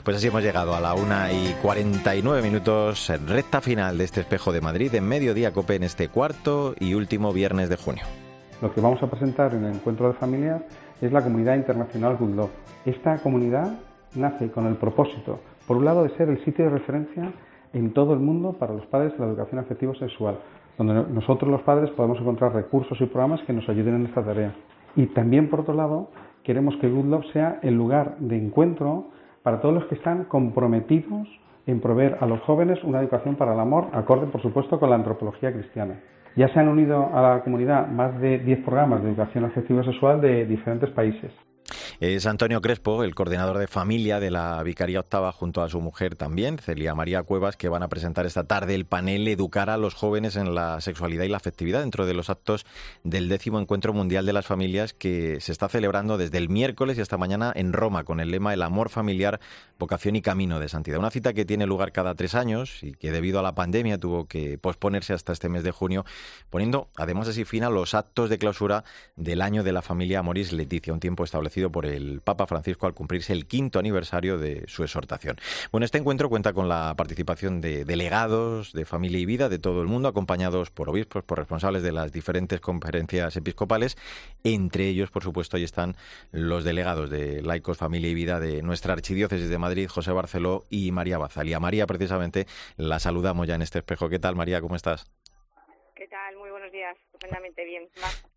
Pues 0.04 0.18
así 0.18 0.28
hemos 0.28 0.42
llegado 0.42 0.74
a 0.74 0.80
la 0.80 0.94
una 0.94 1.32
y 1.32 1.54
49 1.62 2.42
minutos, 2.42 3.10
recta 3.26 3.60
final 3.60 3.98
de 3.98 4.04
este 4.04 4.20
espejo 4.20 4.52
de 4.52 4.60
Madrid, 4.60 4.94
en 4.94 5.08
mediodía 5.08 5.52
cope 5.52 5.76
en 5.76 5.82
este 5.82 6.08
cuarto 6.08 6.74
y 6.78 6.94
último 6.94 7.32
viernes 7.32 7.70
de 7.70 7.76
junio. 7.76 8.04
Lo 8.62 8.72
que 8.72 8.80
vamos 8.80 9.02
a 9.02 9.08
presentar 9.08 9.54
en 9.54 9.64
el 9.64 9.74
encuentro 9.74 10.08
de 10.08 10.14
familias 10.14 10.62
es 11.00 11.10
la 11.10 11.22
comunidad 11.22 11.56
internacional 11.56 12.16
Good 12.16 12.34
Love. 12.36 12.50
Esta 12.84 13.18
comunidad 13.18 13.72
nace 14.14 14.50
con 14.50 14.66
el 14.66 14.76
propósito, 14.76 15.40
por 15.66 15.78
un 15.78 15.86
lado, 15.86 16.04
de 16.04 16.16
ser 16.16 16.28
el 16.28 16.44
sitio 16.44 16.66
de 16.66 16.70
referencia 16.70 17.32
en 17.72 17.92
todo 17.92 18.12
el 18.12 18.20
mundo 18.20 18.52
para 18.52 18.74
los 18.74 18.86
padres 18.86 19.12
de 19.14 19.18
la 19.18 19.26
educación 19.26 19.58
afectivo 19.58 19.94
sexual, 19.94 20.38
donde 20.78 20.94
nosotros 20.94 21.50
los 21.50 21.62
padres 21.62 21.90
podemos 21.90 22.18
encontrar 22.20 22.54
recursos 22.54 23.00
y 23.00 23.06
programas 23.06 23.40
que 23.46 23.52
nos 23.52 23.68
ayuden 23.68 23.96
en 23.96 24.06
esta 24.06 24.22
tarea. 24.22 24.54
Y 24.96 25.06
también, 25.06 25.50
por 25.50 25.60
otro 25.60 25.74
lado, 25.74 26.10
queremos 26.44 26.76
que 26.76 26.88
Good 26.88 27.06
Love 27.06 27.32
sea 27.32 27.58
el 27.62 27.74
lugar 27.74 28.16
de 28.18 28.36
encuentro 28.36 29.08
para 29.42 29.60
todos 29.60 29.74
los 29.74 29.84
que 29.86 29.96
están 29.96 30.24
comprometidos 30.24 31.26
en 31.66 31.80
proveer 31.80 32.18
a 32.20 32.26
los 32.26 32.40
jóvenes 32.42 32.82
una 32.84 33.00
educación 33.00 33.36
para 33.36 33.54
el 33.54 33.60
amor, 33.60 33.88
acorde 33.92 34.26
por 34.26 34.42
supuesto 34.42 34.78
con 34.78 34.90
la 34.90 34.96
antropología 34.96 35.52
cristiana. 35.52 36.00
Ya 36.36 36.48
se 36.48 36.60
han 36.60 36.68
unido 36.68 37.08
a 37.12 37.22
la 37.22 37.42
comunidad 37.42 37.88
más 37.88 38.20
de 38.20 38.38
10 38.38 38.64
programas 38.64 39.02
de 39.02 39.10
educación 39.10 39.44
afectiva 39.44 39.82
sexual 39.84 40.20
de 40.20 40.46
diferentes 40.46 40.90
países. 40.90 41.32
Es 42.00 42.26
Antonio 42.26 42.60
Crespo, 42.60 43.04
el 43.04 43.14
coordinador 43.14 43.58
de 43.58 43.68
familia 43.68 44.18
de 44.18 44.32
la 44.32 44.60
Vicaría 44.64 44.98
Octava, 44.98 45.30
junto 45.30 45.62
a 45.62 45.68
su 45.68 45.80
mujer 45.80 46.16
también, 46.16 46.58
Celia 46.58 46.92
María 46.92 47.22
Cuevas, 47.22 47.56
que 47.56 47.68
van 47.68 47.84
a 47.84 47.88
presentar 47.88 48.26
esta 48.26 48.44
tarde 48.44 48.74
el 48.74 48.84
panel 48.84 49.28
Educar 49.28 49.70
a 49.70 49.76
los 49.76 49.94
jóvenes 49.94 50.34
en 50.34 50.56
la 50.56 50.80
sexualidad 50.80 51.22
y 51.22 51.28
la 51.28 51.36
afectividad 51.36 51.80
dentro 51.80 52.04
de 52.04 52.14
los 52.14 52.30
actos 52.30 52.66
del 53.04 53.28
décimo 53.28 53.60
Encuentro 53.60 53.92
Mundial 53.92 54.26
de 54.26 54.32
las 54.32 54.44
Familias 54.44 54.92
que 54.92 55.40
se 55.40 55.52
está 55.52 55.68
celebrando 55.68 56.18
desde 56.18 56.38
el 56.38 56.48
miércoles 56.48 56.98
y 56.98 57.00
hasta 57.00 57.16
mañana 57.16 57.52
en 57.54 57.72
Roma 57.72 58.02
con 58.02 58.18
el 58.18 58.32
lema 58.32 58.52
El 58.52 58.62
amor 58.62 58.88
familiar, 58.88 59.38
vocación 59.78 60.16
y 60.16 60.22
camino 60.22 60.58
de 60.58 60.68
santidad. 60.68 60.98
Una 60.98 61.12
cita 61.12 61.32
que 61.32 61.44
tiene 61.44 61.64
lugar 61.64 61.92
cada 61.92 62.16
tres 62.16 62.34
años 62.34 62.82
y 62.82 62.94
que 62.94 63.12
debido 63.12 63.38
a 63.38 63.42
la 63.42 63.54
pandemia 63.54 63.98
tuvo 63.98 64.26
que 64.26 64.58
posponerse 64.58 65.12
hasta 65.12 65.32
este 65.32 65.48
mes 65.48 65.62
de 65.62 65.70
junio, 65.70 66.04
poniendo 66.50 66.88
además 66.96 67.28
así 67.28 67.44
fin 67.44 67.62
a 67.62 67.70
los 67.70 67.94
actos 67.94 68.30
de 68.30 68.38
clausura 68.38 68.82
del 69.14 69.42
año 69.42 69.62
de 69.62 69.72
la 69.72 69.80
familia 69.80 70.22
Moris 70.22 70.52
Leticia, 70.52 70.92
un 70.92 71.00
tiempo 71.00 71.22
establecido 71.22 71.70
por 71.70 71.83
el 71.84 72.20
Papa 72.20 72.46
Francisco 72.46 72.86
al 72.86 72.94
cumplirse 72.94 73.32
el 73.32 73.46
quinto 73.46 73.78
aniversario 73.78 74.38
de 74.38 74.64
su 74.66 74.82
exhortación. 74.82 75.36
Bueno, 75.70 75.84
este 75.84 75.98
encuentro 75.98 76.28
cuenta 76.28 76.52
con 76.52 76.68
la 76.68 76.94
participación 76.96 77.60
de 77.60 77.84
delegados 77.84 78.72
de 78.72 78.84
familia 78.84 79.18
y 79.18 79.26
vida 79.26 79.48
de 79.48 79.58
todo 79.58 79.82
el 79.82 79.88
mundo, 79.88 80.08
acompañados 80.08 80.70
por 80.70 80.88
obispos, 80.88 81.24
por 81.24 81.38
responsables 81.38 81.82
de 81.82 81.92
las 81.92 82.12
diferentes 82.12 82.60
conferencias 82.60 83.36
episcopales. 83.36 83.96
Entre 84.42 84.88
ellos, 84.88 85.10
por 85.10 85.22
supuesto, 85.22 85.56
ahí 85.56 85.64
están 85.64 85.96
los 86.32 86.64
delegados 86.64 87.10
de 87.10 87.42
Laicos, 87.42 87.78
Familia 87.78 88.10
y 88.10 88.14
Vida 88.14 88.40
de 88.40 88.62
nuestra 88.62 88.92
Archidiócesis 88.92 89.48
de 89.48 89.58
Madrid, 89.58 89.88
José 89.88 90.12
Barceló 90.12 90.64
y 90.70 90.92
María 90.92 91.18
Bazal. 91.18 91.48
Y 91.48 91.54
a 91.54 91.60
María, 91.60 91.86
precisamente, 91.86 92.46
la 92.76 92.98
saludamos 92.98 93.46
ya 93.46 93.54
en 93.54 93.62
este 93.62 93.78
espejo. 93.78 94.08
¿Qué 94.08 94.18
tal, 94.18 94.36
María? 94.36 94.60
¿Cómo 94.60 94.76
estás? 94.76 95.10
¿Qué 95.94 96.08
tal? 96.08 96.36
Muy 96.36 96.50
buenos 96.50 96.72
días. 96.72 96.96
Estupendamente 97.06 97.64
bien. 97.64 97.88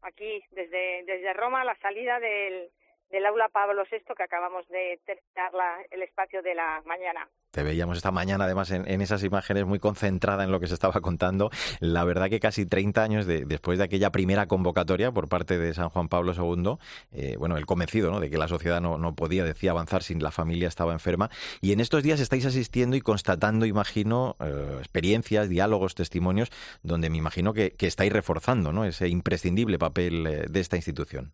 Aquí, 0.01 0.43
desde, 0.51 1.03
desde 1.05 1.33
Roma, 1.33 1.63
la 1.63 1.75
salida 1.81 2.19
del, 2.19 2.69
del 3.09 3.25
aula 3.25 3.49
Pablo 3.49 3.83
VI 3.89 3.99
que 4.15 4.23
acabamos 4.23 4.67
de 4.69 4.99
terminar 5.05 5.51
el 5.91 6.01
espacio 6.03 6.41
de 6.41 6.55
la 6.55 6.81
mañana. 6.85 7.27
Te 7.51 7.63
veíamos 7.63 7.97
esta 7.97 8.11
mañana, 8.11 8.43
además, 8.43 8.69
en, 8.71 9.01
esas 9.01 9.23
imágenes 9.23 9.65
muy 9.65 9.79
concentrada 9.79 10.43
en 10.43 10.51
lo 10.51 10.59
que 10.59 10.67
se 10.67 10.73
estaba 10.73 10.99
contando. 11.01 11.49
La 11.79 12.03
verdad 12.03 12.29
que 12.29 12.39
casi 12.39 12.65
30 12.65 13.01
años 13.01 13.25
después 13.25 13.77
de 13.77 13.85
aquella 13.85 14.11
primera 14.11 14.47
convocatoria 14.47 15.11
por 15.11 15.29
parte 15.29 15.57
de 15.57 15.73
San 15.73 15.89
Juan 15.89 16.09
Pablo 16.09 16.33
II, 16.33 16.77
eh, 17.11 17.35
bueno, 17.37 17.57
el 17.57 17.65
convencido 17.65 18.11
¿no? 18.11 18.19
de 18.19 18.29
que 18.29 18.37
la 18.37 18.47
sociedad 18.47 18.81
no, 18.81 18.97
no 18.97 19.15
podía, 19.15 19.43
decía, 19.43 19.71
avanzar 19.71 20.03
sin 20.03 20.21
la 20.21 20.31
familia 20.31 20.67
estaba 20.67 20.93
enferma. 20.93 21.29
Y 21.61 21.71
en 21.71 21.79
estos 21.79 22.03
días 22.03 22.19
estáis 22.19 22.45
asistiendo 22.45 22.95
y 22.95 23.01
constatando, 23.01 23.65
imagino, 23.65 24.35
eh, 24.39 24.75
experiencias, 24.79 25.49
diálogos, 25.49 25.95
testimonios, 25.95 26.49
donde 26.83 27.09
me 27.09 27.17
imagino 27.17 27.53
que, 27.53 27.71
que 27.71 27.87
estáis 27.87 28.11
reforzando 28.11 28.73
¿no? 28.73 28.85
ese 28.85 29.07
imprescindible 29.07 29.79
papel 29.79 30.27
eh, 30.27 30.45
de 30.49 30.59
esta 30.59 30.75
institución. 30.75 31.33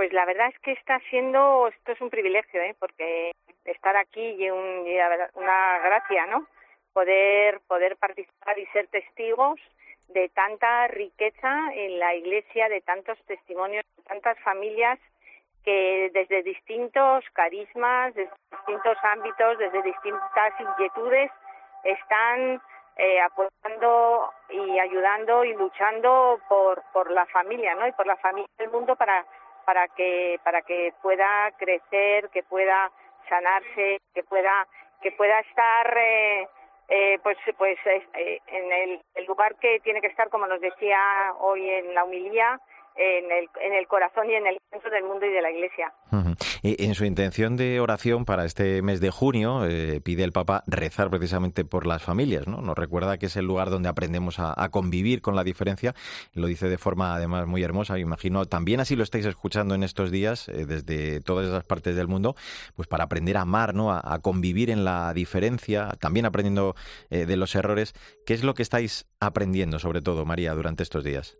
Pues 0.00 0.14
la 0.14 0.24
verdad 0.24 0.48
es 0.48 0.58
que 0.60 0.72
está 0.72 0.98
siendo, 1.10 1.68
esto 1.68 1.92
es 1.92 2.00
un 2.00 2.08
privilegio, 2.08 2.62
¿eh? 2.62 2.74
porque 2.78 3.32
estar 3.66 3.94
aquí 3.98 4.30
y, 4.38 4.48
un, 4.48 4.86
una 5.34 5.78
gracia, 5.80 6.24
¿no? 6.24 6.46
Poder, 6.94 7.60
poder 7.68 7.98
participar 7.98 8.58
y 8.58 8.64
ser 8.68 8.86
testigos 8.86 9.60
de 10.08 10.30
tanta 10.30 10.88
riqueza 10.88 11.74
en 11.74 11.98
la 11.98 12.14
Iglesia, 12.14 12.70
de 12.70 12.80
tantos 12.80 13.18
testimonios, 13.26 13.84
de 13.98 14.02
tantas 14.04 14.38
familias 14.38 14.98
que 15.64 16.10
desde 16.14 16.44
distintos 16.44 17.22
carismas, 17.34 18.14
desde 18.14 18.32
distintos 18.52 18.96
ámbitos, 19.02 19.58
desde 19.58 19.82
distintas 19.82 20.60
inquietudes, 20.60 21.30
están 21.84 22.62
eh, 22.96 23.20
apoyando 23.20 24.32
y 24.48 24.78
ayudando 24.78 25.44
y 25.44 25.52
luchando 25.52 26.40
por, 26.48 26.82
por 26.94 27.10
la 27.10 27.26
familia, 27.26 27.74
¿no? 27.74 27.86
Y 27.86 27.92
por 27.92 28.06
la 28.06 28.16
familia 28.16 28.48
del 28.56 28.70
mundo 28.70 28.96
para 28.96 29.26
para 29.64 29.88
que 29.88 30.38
para 30.44 30.62
que 30.62 30.92
pueda 31.02 31.50
crecer, 31.58 32.28
que 32.30 32.42
pueda 32.42 32.90
sanarse, 33.28 34.00
que 34.14 34.22
pueda 34.24 34.66
que 35.02 35.12
pueda 35.12 35.40
estar 35.40 35.96
eh, 35.96 36.48
eh, 36.88 37.18
pues 37.22 37.38
pues 37.56 37.78
eh, 37.86 38.40
en 38.46 38.72
el, 38.72 39.02
el, 39.14 39.24
lugar 39.26 39.56
que 39.56 39.80
tiene 39.80 40.00
que 40.00 40.08
estar 40.08 40.28
como 40.28 40.46
nos 40.46 40.60
decía 40.60 41.34
hoy 41.38 41.68
en 41.68 41.94
la 41.94 42.04
humilía 42.04 42.60
en 42.96 43.72
el, 43.72 43.86
corazón 43.86 44.30
y 44.30 44.34
en 44.34 44.46
el 44.46 44.58
centro 44.70 44.90
del 44.90 45.04
mundo 45.04 45.26
y 45.26 45.30
de 45.30 45.42
la 45.42 45.50
Iglesia. 45.50 45.92
En 46.62 46.94
su 46.94 47.04
intención 47.04 47.56
de 47.56 47.80
oración 47.80 48.24
para 48.24 48.44
este 48.44 48.82
mes 48.82 49.00
de 49.00 49.10
junio, 49.10 49.64
eh, 49.66 50.00
pide 50.02 50.24
el 50.24 50.32
Papa 50.32 50.62
rezar 50.66 51.10
precisamente 51.10 51.64
por 51.64 51.86
las 51.86 52.02
familias. 52.02 52.46
¿no? 52.46 52.60
Nos 52.60 52.76
recuerda 52.76 53.18
que 53.18 53.26
es 53.26 53.36
el 53.36 53.46
lugar 53.46 53.70
donde 53.70 53.88
aprendemos 53.88 54.38
a, 54.38 54.68
convivir 54.70 55.20
con 55.22 55.34
la 55.34 55.44
diferencia. 55.44 55.94
Lo 56.32 56.46
dice 56.46 56.68
de 56.68 56.78
forma 56.78 57.14
además 57.14 57.46
muy 57.46 57.62
hermosa. 57.62 57.94
Me 57.94 58.00
imagino 58.00 58.44
también 58.46 58.80
así 58.80 58.96
lo 58.96 59.02
estáis 59.02 59.26
escuchando 59.26 59.74
en 59.74 59.82
estos 59.82 60.10
días 60.10 60.48
eh, 60.48 60.66
desde 60.66 61.20
todas 61.20 61.46
esas 61.46 61.64
partes 61.64 61.96
del 61.96 62.08
mundo, 62.08 62.34
pues 62.76 62.86
para 62.86 63.04
aprender 63.04 63.36
a 63.36 63.42
amar, 63.42 63.74
¿no? 63.74 63.92
a, 63.92 64.18
convivir 64.20 64.70
en 64.70 64.84
la 64.84 65.14
diferencia, 65.14 65.90
también 65.98 66.26
aprendiendo 66.26 66.74
eh, 67.08 67.26
de 67.26 67.36
los 67.36 67.54
errores. 67.54 67.94
¿Qué 68.26 68.34
es 68.34 68.44
lo 68.44 68.54
que 68.54 68.62
estáis 68.62 69.06
aprendiendo, 69.18 69.78
sobre 69.78 70.02
todo, 70.02 70.24
María, 70.24 70.54
durante 70.54 70.82
estos 70.82 71.04
días? 71.04 71.38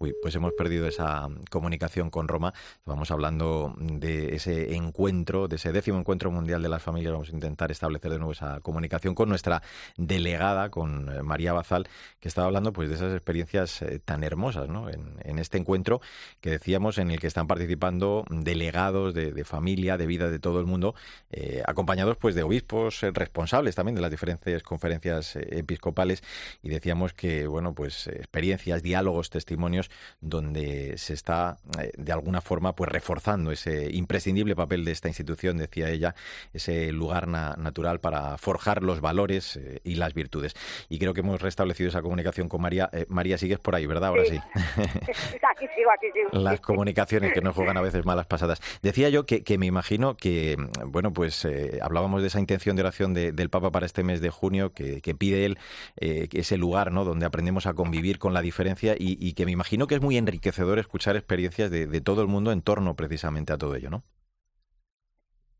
Uy, 0.00 0.14
pues 0.22 0.34
hemos 0.34 0.54
perdido 0.54 0.88
esa 0.88 1.28
comunicación 1.50 2.08
con 2.08 2.26
Roma. 2.26 2.54
Vamos 2.86 3.10
hablando 3.10 3.74
de 3.78 4.34
ese 4.34 4.74
encuentro, 4.74 5.46
de 5.46 5.56
ese 5.56 5.72
décimo 5.72 5.98
encuentro 5.98 6.30
mundial 6.30 6.62
de 6.62 6.70
las 6.70 6.82
familias. 6.82 7.12
Vamos 7.12 7.28
a 7.28 7.32
intentar 7.32 7.70
establecer 7.70 8.10
de 8.10 8.16
nuevo 8.16 8.32
esa 8.32 8.60
comunicación 8.60 9.14
con 9.14 9.28
nuestra 9.28 9.62
delegada, 9.98 10.70
con 10.70 11.10
eh, 11.14 11.22
María 11.22 11.52
Bazal, 11.52 11.86
que 12.18 12.28
estaba 12.28 12.46
hablando 12.46 12.72
pues 12.72 12.88
de 12.88 12.94
esas 12.94 13.12
experiencias 13.12 13.82
eh, 13.82 13.98
tan 14.02 14.24
hermosas 14.24 14.70
¿no? 14.70 14.88
en, 14.88 15.38
este 15.38 15.58
encuentro 15.58 16.00
que 16.40 16.48
decíamos 16.48 16.96
en 16.96 17.10
el 17.10 17.20
que 17.20 17.26
están 17.26 17.46
participando 17.46 18.24
delegados 18.30 19.12
de, 19.12 19.44
familia, 19.44 19.98
de 19.98 20.06
vida 20.06 20.30
de 20.30 20.38
todo 20.38 20.60
el 20.60 20.66
mundo, 20.66 20.94
eh, 21.30 21.62
acompañados 21.66 22.16
pues 22.16 22.34
de 22.34 22.42
obispos 22.42 23.02
responsables 23.02 23.74
también 23.74 23.96
de 23.96 24.00
las 24.00 24.10
diferentes 24.10 24.62
conferencias 24.62 25.36
episcopales 25.36 26.22
y 26.62 26.70
decíamos 26.70 27.12
que 27.12 27.46
bueno 27.46 27.74
pues 27.74 28.06
experiencias, 28.06 28.82
diálogos, 28.82 29.28
testimonios 29.28 29.89
donde 30.20 30.98
se 30.98 31.14
está 31.14 31.58
eh, 31.78 31.92
de 31.96 32.12
alguna 32.12 32.40
forma 32.40 32.74
pues 32.74 32.90
reforzando 32.90 33.52
ese 33.52 33.90
imprescindible 33.92 34.56
papel 34.56 34.84
de 34.84 34.92
esta 34.92 35.08
institución, 35.08 35.58
decía 35.58 35.88
ella, 35.90 36.14
ese 36.52 36.92
lugar 36.92 37.28
natural 37.28 38.00
para 38.00 38.36
forjar 38.38 38.82
los 38.82 39.00
valores 39.00 39.56
eh, 39.56 39.80
y 39.84 39.94
las 39.94 40.14
virtudes. 40.14 40.54
Y 40.88 40.98
creo 40.98 41.14
que 41.14 41.20
hemos 41.20 41.40
restablecido 41.40 41.88
esa 41.88 42.02
comunicación 42.02 42.48
con 42.48 42.60
María. 42.60 42.88
Eh, 42.92 43.06
María, 43.08 43.38
sigues 43.38 43.58
por 43.58 43.74
ahí, 43.74 43.86
¿verdad? 43.86 44.10
Ahora 44.10 44.24
sí. 44.24 44.38
aquí 44.56 45.66
sigo, 45.74 45.90
aquí 45.92 46.06
sigo. 46.12 46.42
Las 46.42 46.60
comunicaciones 46.60 47.32
que 47.32 47.40
nos 47.40 47.54
juegan 47.54 47.76
a 47.76 47.80
veces 47.80 48.04
malas 48.04 48.26
pasadas. 48.26 48.60
Decía 48.82 49.08
yo 49.08 49.26
que, 49.26 49.58
me 49.58 49.66
imagino 49.66 50.16
que, 50.16 50.56
bueno, 50.86 51.12
pues 51.12 51.46
hablábamos 51.82 52.22
de 52.22 52.28
esa 52.28 52.40
intención 52.40 52.76
de 52.76 52.82
oración 52.82 53.14
del 53.14 53.50
Papa 53.50 53.70
para 53.70 53.86
este 53.86 54.02
mes 54.02 54.20
de 54.20 54.30
junio, 54.30 54.72
que, 54.72 55.00
pide 55.18 55.44
él 55.44 55.58
ese 55.96 56.56
lugar, 56.56 56.92
¿no? 56.92 57.04
Donde 57.04 57.26
aprendemos 57.26 57.66
a 57.66 57.74
convivir 57.74 58.18
con 58.18 58.32
la 58.32 58.42
diferencia 58.42 58.94
y 58.98 59.32
que 59.34 59.44
me 59.44 59.52
imagino 59.52 59.79
que 59.86 59.94
es 59.94 60.02
muy 60.02 60.16
enriquecedor 60.16 60.78
escuchar 60.78 61.16
experiencias 61.16 61.70
de, 61.70 62.00
todo 62.00 62.22
el 62.22 62.28
mundo 62.28 62.52
en 62.52 62.62
torno 62.62 62.94
precisamente 62.96 63.52
a 63.52 63.58
todo 63.58 63.74
ello, 63.74 63.90
¿no? 63.90 64.02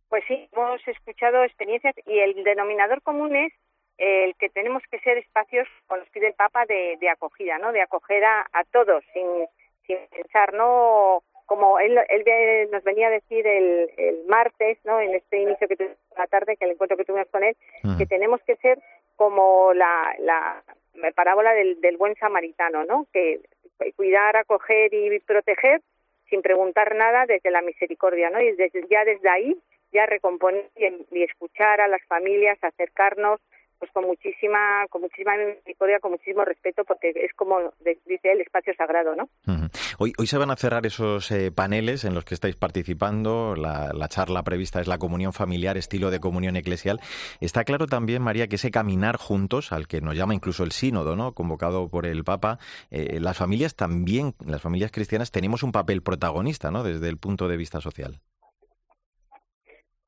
Pues 0.09 0.25
sí, 0.27 0.49
hemos 0.53 0.87
escuchado 0.89 1.45
experiencias 1.45 1.95
y 2.07 2.19
el 2.19 2.43
denominador 2.43 3.03
común 3.03 3.37
es 3.37 3.53
el 3.99 4.35
que 4.37 4.49
tenemos 4.49 4.83
que 4.91 4.99
ser 5.01 5.19
espacios, 5.19 5.69
con 5.87 6.01
los 6.01 6.09
pide 6.09 6.29
el 6.29 6.35
Papa, 6.35 6.65
de, 6.67 6.99
acogida, 7.09 7.59
¿no? 7.59 7.71
De 7.71 7.83
acoger 7.83 8.25
a, 8.25 8.47
todos, 8.73 9.05
sin, 9.13 9.47
sin 9.87 9.99
pensar, 10.11 10.55
¿no? 10.55 11.23
Como 11.47 11.79
él, 11.79 11.99
él 12.09 12.71
nos 12.71 12.83
venía 12.83 13.09
a 13.09 13.11
decir 13.11 13.47
el, 13.47 13.91
el 13.97 14.25
martes, 14.27 14.79
¿no? 14.85 15.01
En 15.01 15.15
este 15.15 15.43
inicio 15.43 15.69
que 15.69 15.77
tuvimos 15.77 15.99
la 16.17 16.27
tarde, 16.27 16.57
que 16.57 16.65
el 16.65 16.73
encuentro 16.73 16.97
que 16.97 17.05
tuvimos 17.05 17.29
con 17.29 17.45
él, 17.45 17.57
que 17.99 18.07
tenemos 18.07 18.41
que 18.43 18.57
ser 18.57 18.81
como 19.17 19.75
la, 19.75 20.15
la 20.19 20.63
parábola 21.15 21.53
del, 21.53 21.81
del 21.81 21.99
buen 21.99 22.15
samaritano, 22.17 22.85
¿no? 22.85 23.07
Que 23.13 23.41
cuidar, 23.97 24.37
acoger 24.37 24.93
y 24.93 25.19
proteger 25.21 25.81
sin 26.29 26.43
preguntar 26.43 26.95
nada 26.95 27.27
desde 27.27 27.51
la 27.51 27.61
misericordia, 27.61 28.31
¿no? 28.31 28.41
Y 28.41 28.53
desde, 28.53 28.87
ya 28.89 29.05
desde 29.05 29.29
ahí 29.29 29.57
ya 29.93 30.07
recomponer 30.07 30.71
y, 30.77 31.23
escuchar 31.23 31.81
a 31.81 31.89
las 31.89 32.03
familias, 32.07 32.59
acercarnos, 32.63 33.41
pues 33.81 33.91
con 33.93 34.05
muchísima, 34.07 34.87
con 34.91 35.01
muchísima 35.01 35.33
misericordia, 35.37 35.99
con 35.99 36.13
muchísimo 36.13 36.45
respeto, 36.45 36.85
porque 36.85 37.13
es 37.17 37.33
como 37.35 37.73
dice 37.83 38.31
el 38.31 38.43
espacio 38.43 38.75
sagrado, 38.75 39.17
¿no? 39.17 39.29
Hoy, 39.99 40.13
hoy 40.19 40.27
se 40.27 40.37
van 40.37 40.51
a 40.51 40.57
cerrar 40.57 40.85
esos 40.85 41.31
eh, 41.31 41.51
paneles 41.51 42.05
en 42.05 42.15
los 42.15 42.25
que 42.25 42.35
estáis 42.35 42.57
participando. 42.57 43.57
La, 43.57 43.93
la, 43.95 44.09
charla 44.09 44.43
prevista 44.43 44.81
es 44.81 44.87
la 44.87 44.99
comunión 44.99 45.33
familiar, 45.33 45.77
estilo 45.79 46.11
de 46.11 46.21
comunión 46.21 46.57
eclesial. 46.57 47.01
Está 47.41 47.65
claro 47.65 47.87
también, 47.87 48.23
María, 48.23 48.49
que 48.49 48.57
ese 48.57 48.71
caminar 48.71 49.17
juntos, 49.17 49.73
al 49.73 49.89
que 49.89 50.03
nos 50.03 50.15
llama 50.15 50.35
incluso 50.35 50.63
el 50.63 50.73
sínodo, 50.73 51.17
¿no? 51.17 51.33
Convocado 51.33 51.89
por 51.89 52.07
el 52.07 52.23
Papa, 52.23 52.59
eh, 52.91 53.19
las 53.19 53.39
familias 53.39 53.75
también, 53.75 54.35
las 54.45 54.61
familias 54.61 54.93
cristianas, 54.93 55.31
tenemos 55.31 55.63
un 55.63 55.73
papel 55.73 56.03
protagonista, 56.03 56.71
¿no? 56.71 56.85
Desde 56.85 57.09
el 57.09 57.17
punto 57.17 57.49
de 57.49 57.57
vista 57.57 57.81
social. 57.81 58.21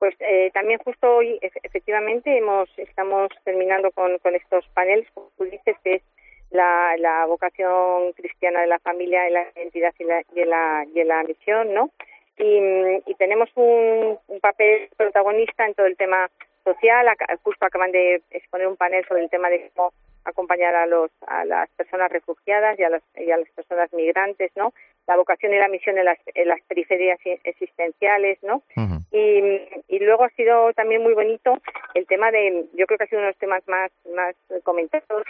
Pues 0.02 0.16
eh, 0.18 0.50
también 0.52 0.80
justo 0.80 1.18
hoy 1.18 1.38
efectivamente 1.62 2.36
hemos 2.36 2.68
estamos 2.76 3.28
terminando 3.44 3.92
con, 3.92 4.18
estos 4.34 4.66
paneles, 4.74 5.06
como 5.14 5.30
tú 5.38 5.44
dices, 5.44 5.76
que 5.84 5.94
es 5.94 6.02
la, 6.50 7.24
vocación 7.28 8.12
cristiana 8.14 8.62
de 8.62 8.66
la 8.66 8.80
familia, 8.80 9.22
de 9.22 9.30
la 9.30 9.46
identidad 9.54 9.94
y 10.00 10.02
la, 10.02 10.22
y 10.34 10.44
la, 10.44 10.84
y 10.92 11.04
la 11.04 11.22
misión, 11.22 11.72
¿no? 11.72 11.90
Y, 12.36 12.58
y 13.06 13.14
tenemos 13.14 13.48
un, 13.54 14.18
un, 14.26 14.40
papel 14.40 14.88
protagonista 14.96 15.66
en 15.66 15.74
todo 15.74 15.86
el 15.86 15.96
tema 15.96 16.28
social. 16.64 17.06
Justo 17.44 17.64
acaban 17.64 17.92
de 17.92 18.22
exponer 18.32 18.66
un 18.66 18.76
panel 18.76 19.06
sobre 19.06 19.22
el 19.22 19.30
tema 19.30 19.50
de 19.50 19.70
cómo 19.76 19.92
acompañar 20.24 20.74
a 20.74 20.86
los 20.86 21.12
a 21.28 21.44
las 21.44 21.70
personas 21.70 22.10
refugiadas 22.10 22.76
y 22.76 22.82
a 22.82 22.90
las 22.90 23.02
y 23.14 23.30
a 23.30 23.36
las 23.36 23.50
personas 23.50 23.92
migrantes, 23.92 24.50
¿no? 24.56 24.74
La 25.06 25.16
vocación 25.16 25.52
y 25.52 25.58
la 25.58 25.68
misión 25.68 25.98
en 25.98 26.04
las 26.04 26.18
en 26.34 26.48
las 26.48 26.60
periferias 26.62 27.18
existenciales, 27.44 28.38
¿no? 28.42 28.62
y, 29.10 29.42
y 29.88 29.98
luego 29.98 30.24
ha 30.24 30.30
sido 30.30 30.72
también 30.72 31.02
muy 31.02 31.14
bonito 31.14 31.58
el 31.94 32.06
tema 32.06 32.30
de 32.30 32.66
yo 32.74 32.86
creo 32.86 32.98
que 32.98 33.04
ha 33.04 33.06
sido 33.08 33.18
uno 33.18 33.26
de 33.26 33.32
los 33.32 33.38
temas 33.38 33.66
más 33.66 33.90
más 34.14 34.34
comentados 34.62 35.24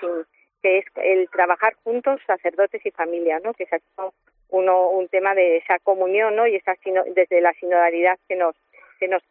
que 0.62 0.78
es 0.78 0.84
el 0.96 1.28
trabajar 1.28 1.74
juntos 1.82 2.20
sacerdotes 2.26 2.84
y 2.86 2.90
familia, 2.92 3.40
¿no? 3.40 3.52
Que 3.52 3.64
es 3.64 3.70
uno 4.48 4.90
un 4.90 5.08
tema 5.08 5.34
de 5.34 5.56
esa 5.56 5.78
comunión, 5.80 6.36
¿no? 6.36 6.46
Y 6.46 6.56
esa 6.56 6.74
desde 7.14 7.40
la 7.40 7.52
sinodalidad 7.54 8.18
que 8.28 8.36
nos 8.36 8.54
que 9.00 9.08
nos 9.08 9.22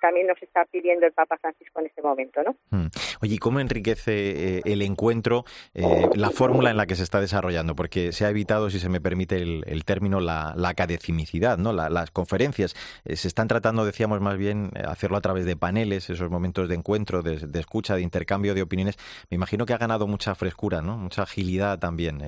también 0.00 0.26
nos 0.26 0.40
está 0.42 0.64
pidiendo 0.66 1.06
el 1.06 1.12
Papa 1.12 1.36
Francisco 1.38 1.80
en 1.80 1.86
este 1.86 2.02
momento, 2.02 2.40
¿no? 2.42 2.56
Mm. 2.70 2.86
Oye, 3.22 3.34
¿y 3.34 3.38
cómo 3.38 3.60
enriquece 3.60 4.58
eh, 4.58 4.62
el 4.64 4.82
encuentro 4.82 5.44
eh, 5.74 6.08
la 6.14 6.30
fórmula 6.30 6.70
en 6.70 6.76
la 6.76 6.86
que 6.86 6.96
se 6.96 7.02
está 7.02 7.20
desarrollando? 7.20 7.74
Porque 7.74 8.12
se 8.12 8.24
ha 8.24 8.30
evitado, 8.30 8.70
si 8.70 8.78
se 8.78 8.88
me 8.88 9.00
permite 9.00 9.36
el, 9.36 9.84
término, 9.84 10.20
la, 10.20 10.54
la 10.56 10.68
academicidad, 10.68 11.58
¿no? 11.58 11.72
las 11.72 12.10
conferencias 12.10 12.74
eh, 13.04 13.16
se 13.16 13.28
están 13.28 13.48
tratando, 13.48 13.84
decíamos 13.84 14.20
más 14.20 14.36
bien, 14.36 14.70
hacerlo 14.86 15.16
a 15.16 15.20
través 15.20 15.44
de 15.44 15.56
paneles, 15.56 16.10
esos 16.10 16.30
momentos 16.30 16.68
de 16.68 16.74
encuentro, 16.74 17.22
de, 17.22 17.38
de, 17.38 17.60
escucha, 17.60 17.96
de 17.96 18.02
intercambio 18.02 18.54
de 18.54 18.62
opiniones. 18.62 18.96
Me 19.30 19.36
imagino 19.36 19.66
que 19.66 19.72
ha 19.72 19.78
ganado 19.78 20.06
mucha 20.06 20.34
frescura, 20.34 20.82
¿no? 20.82 20.96
Mucha 20.96 21.22
agilidad 21.22 21.78
también. 21.78 22.22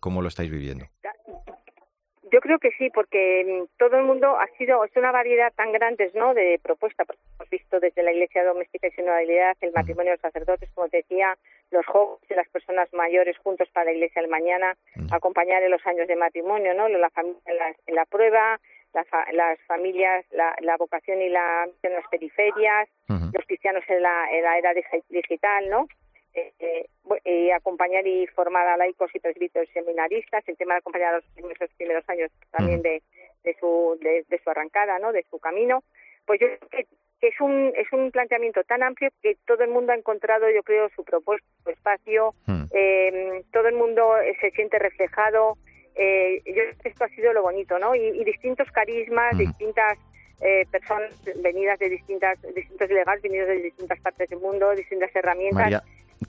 ¿Cómo 0.00 0.22
lo 0.22 0.28
estáis 0.28 0.50
viviendo? 0.50 0.86
Creo 2.46 2.60
que 2.60 2.70
sí, 2.78 2.90
porque 2.90 3.44
mm, 3.44 3.76
todo 3.76 3.98
el 3.98 4.04
mundo 4.04 4.38
ha 4.38 4.46
sido, 4.56 4.84
es 4.84 4.96
una 4.96 5.10
variedad 5.10 5.52
tan 5.56 5.72
grande 5.72 6.08
¿no? 6.14 6.32
de 6.32 6.60
propuestas. 6.62 7.08
Hemos 7.34 7.50
visto 7.50 7.80
desde 7.80 8.04
la 8.04 8.12
Iglesia 8.12 8.44
Doméstica 8.44 8.86
y 8.86 8.92
Sinodalidad, 8.92 9.56
el 9.62 9.72
matrimonio 9.74 10.12
de 10.12 10.18
los 10.18 10.20
sacerdotes, 10.20 10.70
como 10.72 10.88
te 10.88 10.98
decía, 10.98 11.36
los 11.72 11.84
jóvenes 11.86 12.20
y 12.30 12.34
las 12.34 12.48
personas 12.50 12.88
mayores 12.92 13.36
juntos 13.38 13.68
para 13.72 13.86
la 13.86 13.94
Iglesia 13.94 14.22
del 14.22 14.30
mañana, 14.30 14.76
acompañar 15.10 15.60
en 15.64 15.72
los 15.72 15.84
años 15.88 16.06
de 16.06 16.14
matrimonio, 16.14 16.72
¿no? 16.72 16.88
la 16.88 17.10
familia 17.10 17.40
en 17.86 17.94
la, 17.96 18.04
prueba, 18.04 18.60
las 18.94 19.58
familias, 19.66 20.24
la, 20.30 20.76
vocación 20.78 21.20
y 21.22 21.28
la 21.28 21.66
en 21.82 21.92
las 21.94 22.06
periferias, 22.08 22.88
los 23.08 23.44
cristianos 23.46 23.82
en 23.88 24.02
la, 24.02 24.30
en 24.30 24.44
la 24.44 24.56
era 24.56 24.72
digital, 25.08 25.68
¿no? 25.68 25.88
Eh, 26.36 26.86
eh, 27.24 27.52
acompañar 27.52 28.06
y 28.06 28.26
formar 28.26 28.66
a 28.66 28.76
laicos 28.76 29.10
y 29.14 29.20
presbíteros 29.20 29.68
seminaristas, 29.72 30.46
el 30.46 30.56
tema 30.56 30.74
de 30.74 30.78
acompañar 30.78 31.14
a 31.14 31.16
los 31.16 31.24
primeros, 31.76 32.08
años 32.08 32.30
también 32.50 32.82
de, 32.82 33.02
de, 33.42 33.56
su, 33.58 33.98
de, 34.00 34.40
su 34.42 34.50
arrancada, 34.50 34.98
¿no? 34.98 35.12
de 35.12 35.24
su 35.30 35.38
camino, 35.38 35.82
pues 36.26 36.40
yo 36.40 36.46
creo 36.46 36.68
que, 36.68 36.86
es 37.22 37.40
un 37.40 37.72
es 37.74 37.90
un 37.92 38.10
planteamiento 38.10 38.62
tan 38.64 38.82
amplio 38.82 39.08
que 39.22 39.38
todo 39.46 39.64
el 39.64 39.70
mundo 39.70 39.92
ha 39.92 39.96
encontrado, 39.96 40.50
yo 40.50 40.62
creo, 40.62 40.90
su 40.94 41.02
propuesta, 41.02 41.46
su 41.64 41.70
espacio, 41.70 42.34
eh, 42.72 43.42
todo 43.52 43.68
el 43.68 43.74
mundo 43.74 44.18
eh, 44.18 44.36
se 44.40 44.50
siente 44.50 44.78
reflejado. 44.78 45.56
Eh, 45.94 46.42
yo 46.44 46.52
creo 46.52 46.78
que 46.82 46.88
esto 46.90 47.04
ha 47.04 47.08
sido 47.08 47.32
lo 47.32 47.42
bonito, 47.42 47.78
¿no? 47.78 47.94
Y, 47.94 48.22
distintos 48.22 48.70
carismas, 48.70 49.36
distintas 49.38 49.98
eh, 50.42 50.66
personas 50.70 51.10
venidas 51.42 51.78
de 51.78 51.88
distintas 51.88 52.38
distintos 52.54 52.86
delegados, 52.86 53.22
venidos 53.22 53.48
de 53.48 53.62
distintas 53.62 53.98
partes 54.00 54.28
del 54.28 54.40
mundo, 54.40 54.74
distintas 54.74 55.10
herramientas 55.16 55.82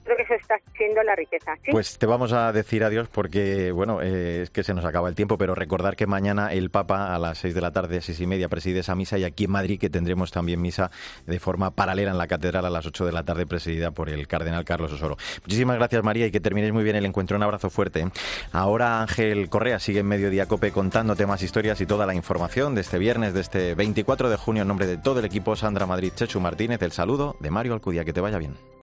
creo 0.03 0.17
que 0.17 0.23
eso 0.23 0.33
está 0.33 0.55
siendo 0.75 1.01
la 1.03 1.15
riqueza. 1.15 1.53
Pues 1.71 1.97
te 1.97 2.05
vamos 2.05 2.33
a 2.33 2.51
decir 2.51 2.83
adiós 2.83 3.07
porque, 3.09 3.71
bueno, 3.71 4.01
eh, 4.01 4.41
es 4.43 4.49
que 4.49 4.63
se 4.63 4.73
nos 4.73 4.85
acaba 4.85 5.09
el 5.09 5.15
tiempo, 5.15 5.37
pero 5.37 5.55
recordar 5.55 5.95
que 5.95 6.07
mañana 6.07 6.53
el 6.53 6.69
Papa 6.69 7.13
a 7.15 7.19
las 7.19 7.37
seis 7.37 7.53
de 7.53 7.61
la 7.61 7.71
tarde, 7.71 8.01
seis 8.01 8.19
y 8.19 8.27
media, 8.27 8.49
preside 8.49 8.79
esa 8.79 8.95
misa 8.95 9.17
y 9.17 9.23
aquí 9.23 9.45
en 9.45 9.51
Madrid 9.51 9.79
que 9.79 9.89
tendremos 9.89 10.31
también 10.31 10.61
misa 10.61 10.91
de 11.25 11.39
forma 11.39 11.71
paralela 11.71 12.11
en 12.11 12.17
la 12.17 12.27
catedral 12.27 12.65
a 12.65 12.69
las 12.69 12.85
ocho 12.85 13.05
de 13.05 13.11
la 13.11 13.23
tarde, 13.23 13.45
presidida 13.45 13.91
por 13.91 14.09
el 14.09 14.27
cardenal 14.27 14.65
Carlos 14.65 14.91
Osoro. 14.91 15.17
Muchísimas 15.41 15.77
gracias, 15.77 16.03
María, 16.03 16.27
y 16.27 16.31
que 16.31 16.39
terminéis 16.39 16.73
muy 16.73 16.83
bien 16.83 16.95
el 16.95 17.05
encuentro. 17.05 17.37
Un 17.37 17.43
abrazo 17.43 17.69
fuerte. 17.69 18.05
Ahora 18.51 19.01
Ángel 19.01 19.49
Correa 19.49 19.79
sigue 19.79 19.99
en 19.99 20.07
Mediodía 20.07 20.47
Cope 20.47 20.71
contándote 20.71 21.25
más 21.25 21.41
historias 21.41 21.79
y 21.81 21.85
toda 21.85 22.05
la 22.05 22.15
información 22.15 22.75
de 22.75 22.81
este 22.81 22.97
viernes, 22.97 23.33
de 23.33 23.41
este 23.41 23.75
24 23.75 24.29
de 24.29 24.37
junio, 24.37 24.61
en 24.63 24.67
nombre 24.67 24.87
de 24.87 24.97
todo 24.97 25.19
el 25.19 25.25
equipo, 25.25 25.55
Sandra 25.55 25.85
Madrid, 25.85 26.11
Chechu 26.15 26.39
Martínez, 26.39 26.81
el 26.81 26.91
saludo 26.91 27.35
de 27.39 27.51
Mario 27.51 27.73
Alcudia. 27.73 28.05
Que 28.05 28.13
te 28.13 28.21
vaya 28.21 28.37
bien. 28.37 28.67